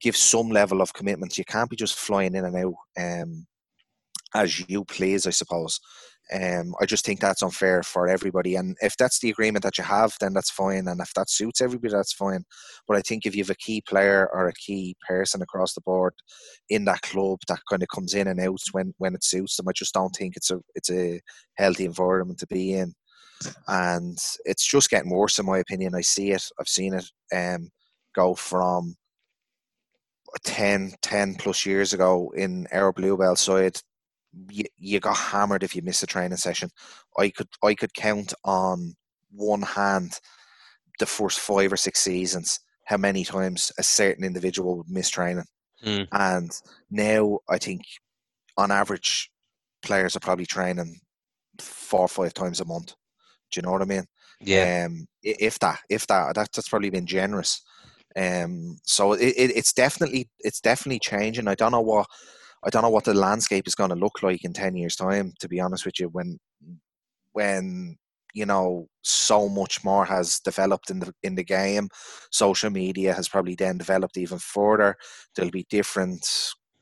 [0.00, 1.36] give some level of commitment.
[1.36, 3.46] You can't be just flying in and out um,
[4.34, 5.78] as you please, I suppose.
[6.32, 8.56] Um, I just think that's unfair for everybody.
[8.56, 10.86] And if that's the agreement that you have, then that's fine.
[10.88, 12.44] And if that suits everybody, that's fine.
[12.86, 15.80] But I think if you have a key player or a key person across the
[15.80, 16.14] board
[16.68, 19.68] in that club that kind of comes in and out when, when it suits them,
[19.68, 21.20] I just don't think it's a it's a
[21.56, 22.94] healthy environment to be in.
[23.68, 25.94] And it's just getting worse, in my opinion.
[25.94, 26.44] I see it.
[26.60, 27.70] I've seen it um,
[28.14, 28.96] go from
[30.44, 33.76] 10, 10 plus years ago in our Bluebell side,
[34.50, 36.70] you, you got hammered if you missed a training session.
[37.18, 38.94] I could I could count on
[39.30, 40.18] one hand
[40.98, 45.44] the first five or six seasons how many times a certain individual would miss training.
[45.84, 46.08] Mm.
[46.12, 46.50] And
[46.90, 47.82] now I think
[48.56, 49.30] on average
[49.82, 50.98] players are probably training
[51.58, 52.94] four or five times a month.
[53.50, 54.06] Do you know what I mean?
[54.40, 54.86] Yeah.
[54.86, 57.62] Um, if that, if that, that's probably been generous.
[58.16, 61.46] Um, so it, it, it's definitely it's definitely changing.
[61.46, 62.06] I don't know what
[62.64, 65.32] I don't know what the landscape is going to look like in ten years' time.
[65.40, 66.38] To be honest with you, when
[67.32, 67.96] when
[68.34, 71.88] you know so much more has developed in the in the game,
[72.30, 74.96] social media has probably then developed even further.
[75.34, 76.26] There'll be different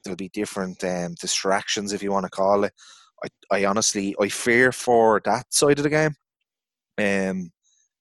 [0.05, 2.73] there'll be different um, distractions if you want to call it.
[3.25, 6.15] I, I honestly I fear for that side of the game.
[6.99, 7.51] Um,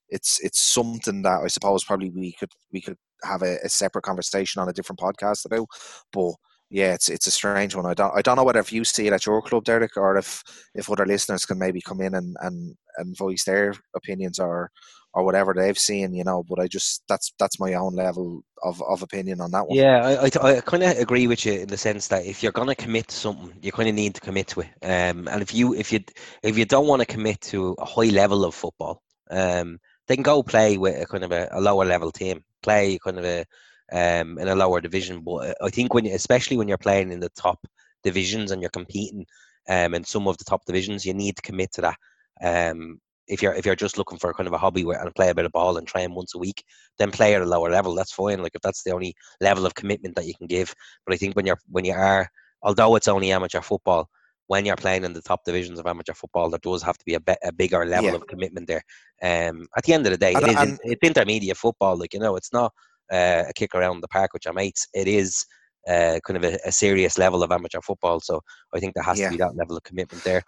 [0.09, 4.03] it's it's something that I suppose probably we could we could have a, a, separate
[4.03, 5.67] conversation on a different podcast about.
[6.13, 6.33] But
[6.69, 7.85] yeah, it's it's a strange one.
[7.85, 10.17] I don't I don't know whether if you see it at your club, Derek, or
[10.17, 10.43] if
[10.75, 14.71] if other listeners can maybe come in and and, and voice their opinions or
[15.13, 16.43] or whatever they've seen, you know.
[16.47, 19.77] But I just that's that's my own level of, of opinion on that one.
[19.77, 22.51] Yeah, I I, I kind of agree with you in the sense that if you're
[22.51, 24.69] gonna commit to something, you kind of need to commit to it.
[24.83, 26.01] Um, and if you if you
[26.43, 29.01] if you don't want to commit to a high level of football,
[29.31, 32.99] um, they can go play with a kind of a, a lower level team, play
[33.01, 33.45] kind of a
[33.91, 35.21] um, in a lower division.
[35.21, 37.65] But I think when, especially when you're playing in the top
[38.03, 39.25] divisions and you're competing
[39.69, 41.97] um, in some of the top divisions, you need to commit to that.
[42.41, 45.29] Um, if you're if you're just looking for kind of a hobby where, and play
[45.29, 46.63] a bit of ball and train once a week,
[46.97, 47.93] then play at a lower level.
[47.93, 48.41] That's fine.
[48.41, 50.73] Like if that's the only level of commitment that you can give.
[51.05, 52.29] But I think when you're when you are,
[52.61, 54.09] although it's only amateur football,
[54.47, 57.15] when you're playing in the top divisions of amateur football, there does have to be
[57.15, 58.15] a, be- a bigger level yeah.
[58.15, 58.83] of commitment there.
[59.21, 61.97] Um, at the end of the day, it and, is, it's intermediate football.
[61.97, 62.71] Like you know, it's not
[63.11, 64.87] uh, a kick around the park with your mates.
[64.93, 65.45] It is
[65.87, 68.19] uh, kind of a, a, serious level of amateur football.
[68.19, 68.41] So
[68.73, 69.27] I think there has yeah.
[69.27, 70.43] to be that level of commitment there.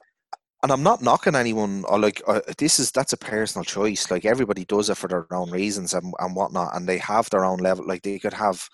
[0.61, 1.85] And I'm not knocking anyone.
[1.87, 4.11] Or like uh, this is that's a personal choice.
[4.11, 7.45] Like everybody does it for their own reasons and, and whatnot, and they have their
[7.45, 7.87] own level.
[7.87, 8.67] Like they could have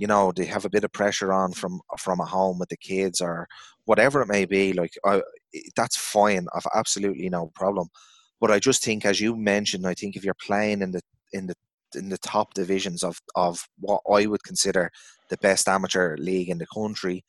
[0.00, 2.76] you know they have a bit of pressure on from from a home with the
[2.76, 3.46] kids or
[3.84, 5.22] whatever it may be like I,
[5.76, 7.88] that's fine i've absolutely no problem
[8.40, 11.46] but i just think as you mentioned i think if you're playing in the in
[11.46, 11.54] the
[11.94, 14.90] in the top divisions of of what i would consider
[15.28, 17.24] the best amateur league in the country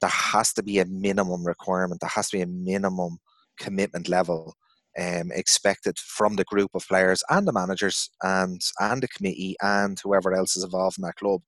[0.00, 3.18] there has to be a minimum requirement there has to be a minimum
[3.58, 4.54] commitment level
[4.98, 10.00] um, expected from the group of players and the managers and and the committee and
[10.02, 11.40] whoever else is involved in that club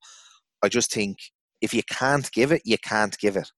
[0.62, 1.18] I just think
[1.60, 3.50] if you can't give it, you can't give it.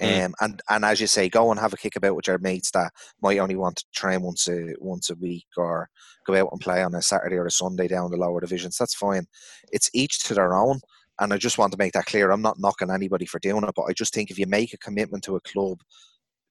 [0.00, 0.26] Mm.
[0.26, 2.70] Um, and and as you say, go and have a kick about with your mates
[2.72, 5.88] that might only want to train once a once a week or
[6.26, 8.76] go out and play on a Saturday or a Sunday down the lower divisions.
[8.78, 9.26] That's fine.
[9.70, 10.80] It's each to their own.
[11.20, 12.30] And I just want to make that clear.
[12.30, 14.78] I'm not knocking anybody for doing it, but I just think if you make a
[14.78, 15.78] commitment to a club,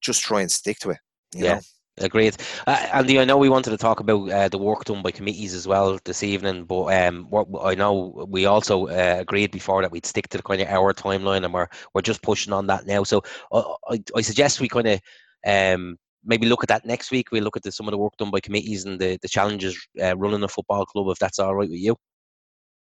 [0.02, 1.00] just try and stick to it.
[1.34, 1.56] yeah.
[1.56, 1.62] Know?
[1.98, 2.38] Agreed.
[2.66, 5.54] Uh, Andy, I know we wanted to talk about uh, the work done by committees
[5.54, 9.92] as well this evening, but um, what I know we also uh, agreed before that
[9.92, 12.86] we'd stick to the kind of hour timeline, and we're we're just pushing on that
[12.86, 13.04] now.
[13.04, 15.02] So uh, I, I suggest we kind of
[15.46, 17.32] um, maybe look at that next week.
[17.32, 19.78] We'll look at the, some of the work done by committees and the, the challenges
[20.02, 21.98] uh, running a football club, if that's all right with you.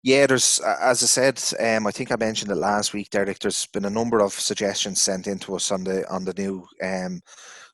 [0.05, 3.39] Yeah, there's as I said, um, I think I mentioned it last week, Derek.
[3.39, 6.67] There's been a number of suggestions sent in to us on the on the new
[6.83, 7.21] um,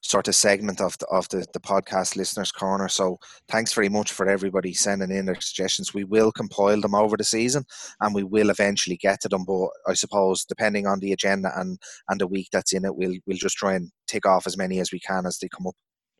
[0.01, 2.88] sort of segment of the of the, the podcast listeners corner.
[2.88, 3.18] So
[3.49, 5.94] thanks very much for everybody sending in their suggestions.
[5.94, 7.64] We will compile them over the season,
[8.01, 9.44] and we will eventually get to them.
[9.44, 11.78] But I suppose depending on the agenda and
[12.09, 14.80] and the week that's in it, we'll we'll just try and tick off as many
[14.80, 15.74] as we can as they come up.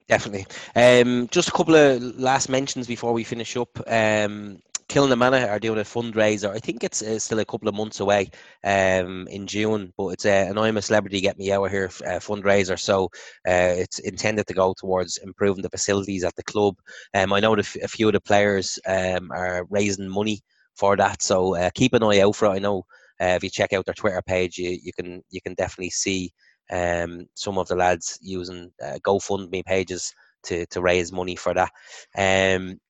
[0.09, 0.47] Definitely.
[0.75, 3.69] Um, just a couple of last mentions before we finish up.
[3.87, 4.59] Um,
[4.89, 6.51] Kilnamanagh are doing a fundraiser.
[6.51, 8.31] I think it's still a couple of months away
[8.65, 11.91] um, in June, but it's uh, an I'm a Celebrity Get Me Out of Here
[12.07, 12.79] uh, fundraiser.
[12.79, 13.05] So
[13.47, 16.77] uh, it's intended to go towards improving the facilities at the club.
[17.13, 20.41] Um, I know a few of the players um, are raising money
[20.75, 22.57] for that, so uh, keep an eye out for it.
[22.57, 22.87] I know
[23.21, 26.33] uh, if you check out their Twitter page, you, you can you can definitely see
[26.71, 30.15] um, some of the lads using GoFundMe pages
[30.45, 31.73] to, to raise money for that.
[32.17, 32.81] Um,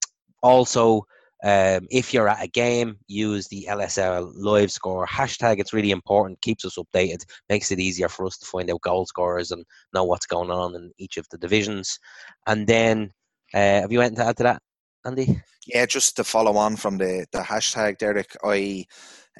[0.43, 1.07] also,
[1.45, 5.61] um, if you're at a game, use the LSL live score hashtag.
[5.61, 9.07] It's really important, keeps us updated, makes it easier for us to find out goal
[9.07, 9.65] scorers and
[9.95, 11.99] know what's going on in each of the divisions.
[12.47, 13.13] And then,
[13.55, 14.63] uh, have you anything to add to that,
[15.05, 15.41] Andy?
[15.67, 18.85] Yeah, just to follow on from the, the hashtag, Derek, I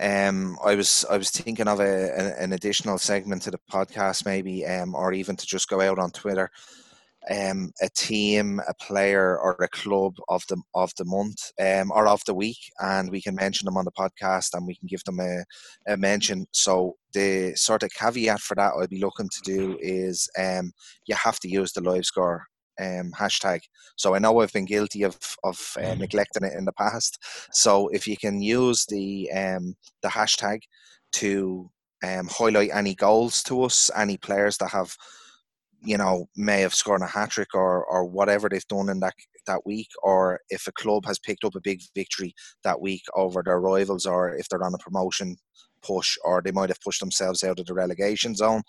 [0.01, 4.65] um, I was I was thinking of a, an additional segment to the podcast, maybe,
[4.65, 6.51] um, or even to just go out on Twitter
[7.31, 12.09] um, a team, a player, or a club of the of the month um, or
[12.09, 15.05] of the week, and we can mention them on the podcast, and we can give
[15.05, 15.45] them a,
[15.87, 16.47] a mention.
[16.53, 20.73] So the sort of caveat for that I'd be looking to do is um,
[21.07, 22.47] you have to use the live score
[22.81, 23.61] um, hashtag.
[23.97, 25.99] So I know I've been guilty of of uh, mm.
[25.99, 27.19] neglecting it in the past.
[27.53, 30.61] So if you can use the um, the hashtag
[31.13, 31.71] to
[32.03, 34.97] um, highlight any goals to us, any players that have
[35.83, 39.15] you know may have scored a hat trick or or whatever they've done in that
[39.47, 43.43] that week, or if a club has picked up a big victory that week over
[43.43, 45.37] their rivals, or if they're on a promotion
[45.83, 48.63] push, or they might have pushed themselves out of the relegation zone,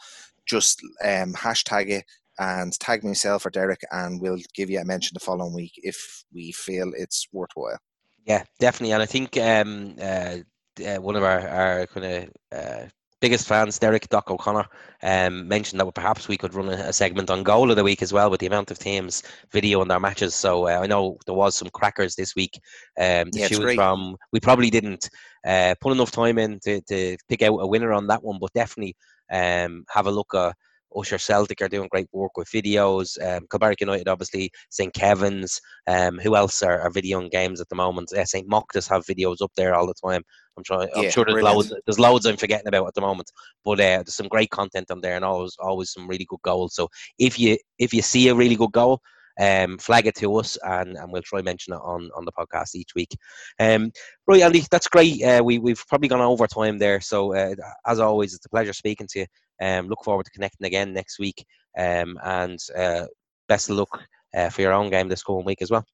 [0.46, 2.06] just um, hashtag it
[2.40, 6.24] and tag myself or Derek, and we'll give you a mention the following week if
[6.34, 7.78] we feel it's worthwhile.
[8.26, 10.38] Yeah, definitely, and I think um, uh,
[10.86, 12.86] uh, one of our, our kind of uh,
[13.22, 14.66] biggest fans, Derek Doc O'Connor,
[15.04, 18.14] um, mentioned that perhaps we could run a, segment on goal of the week as
[18.14, 20.36] well with the amount of teams video on their matches.
[20.36, 22.60] So uh, I know there was some crackers this week
[22.98, 24.18] um, to yeah, choose from.
[24.32, 25.10] We probably didn't
[25.46, 28.54] uh, put enough time in to, to pick out a winner on that one, but
[28.54, 28.96] definitely
[29.32, 30.56] um, have a look at
[30.96, 33.18] Usher Celtic are doing great work with videos.
[33.22, 34.94] Um, Kilbarrack United, obviously, St.
[34.94, 35.60] Kevin's.
[35.88, 38.12] Um, who else are, are videoing games at the moment?
[38.12, 38.50] Uh, St.
[38.50, 40.24] Mochtas have videos up there all the time.
[40.58, 40.90] I'm trying.
[40.96, 41.56] I'm yeah, sure there's brilliant.
[41.56, 41.74] loads.
[41.86, 43.32] There's loads I'm forgetting about at the moment,
[43.64, 46.76] but uh, there's some great content on there, and always always some really good goals.
[46.76, 49.02] So if you if you see a really good goal,
[49.40, 52.76] um, flag it to us and, and we'll try mention it on, on the podcast
[52.76, 53.16] each week.
[53.60, 53.92] Um,
[54.28, 55.24] right, Andy, that's great.
[55.24, 57.00] Uh, we, we've probably gone over time there.
[57.00, 57.56] So, uh,
[57.88, 59.26] as always, it's a pleasure speaking to you.
[59.62, 61.46] Um, look forward to connecting again next week.
[61.78, 63.06] Um, and uh,
[63.48, 64.02] best of luck
[64.36, 65.86] uh, for your own game this coming week as well.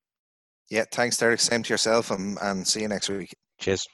[0.69, 1.39] Yeah, thanks, Derek.
[1.39, 3.35] Same to yourself, and, and see you next week.
[3.59, 3.87] Cheers.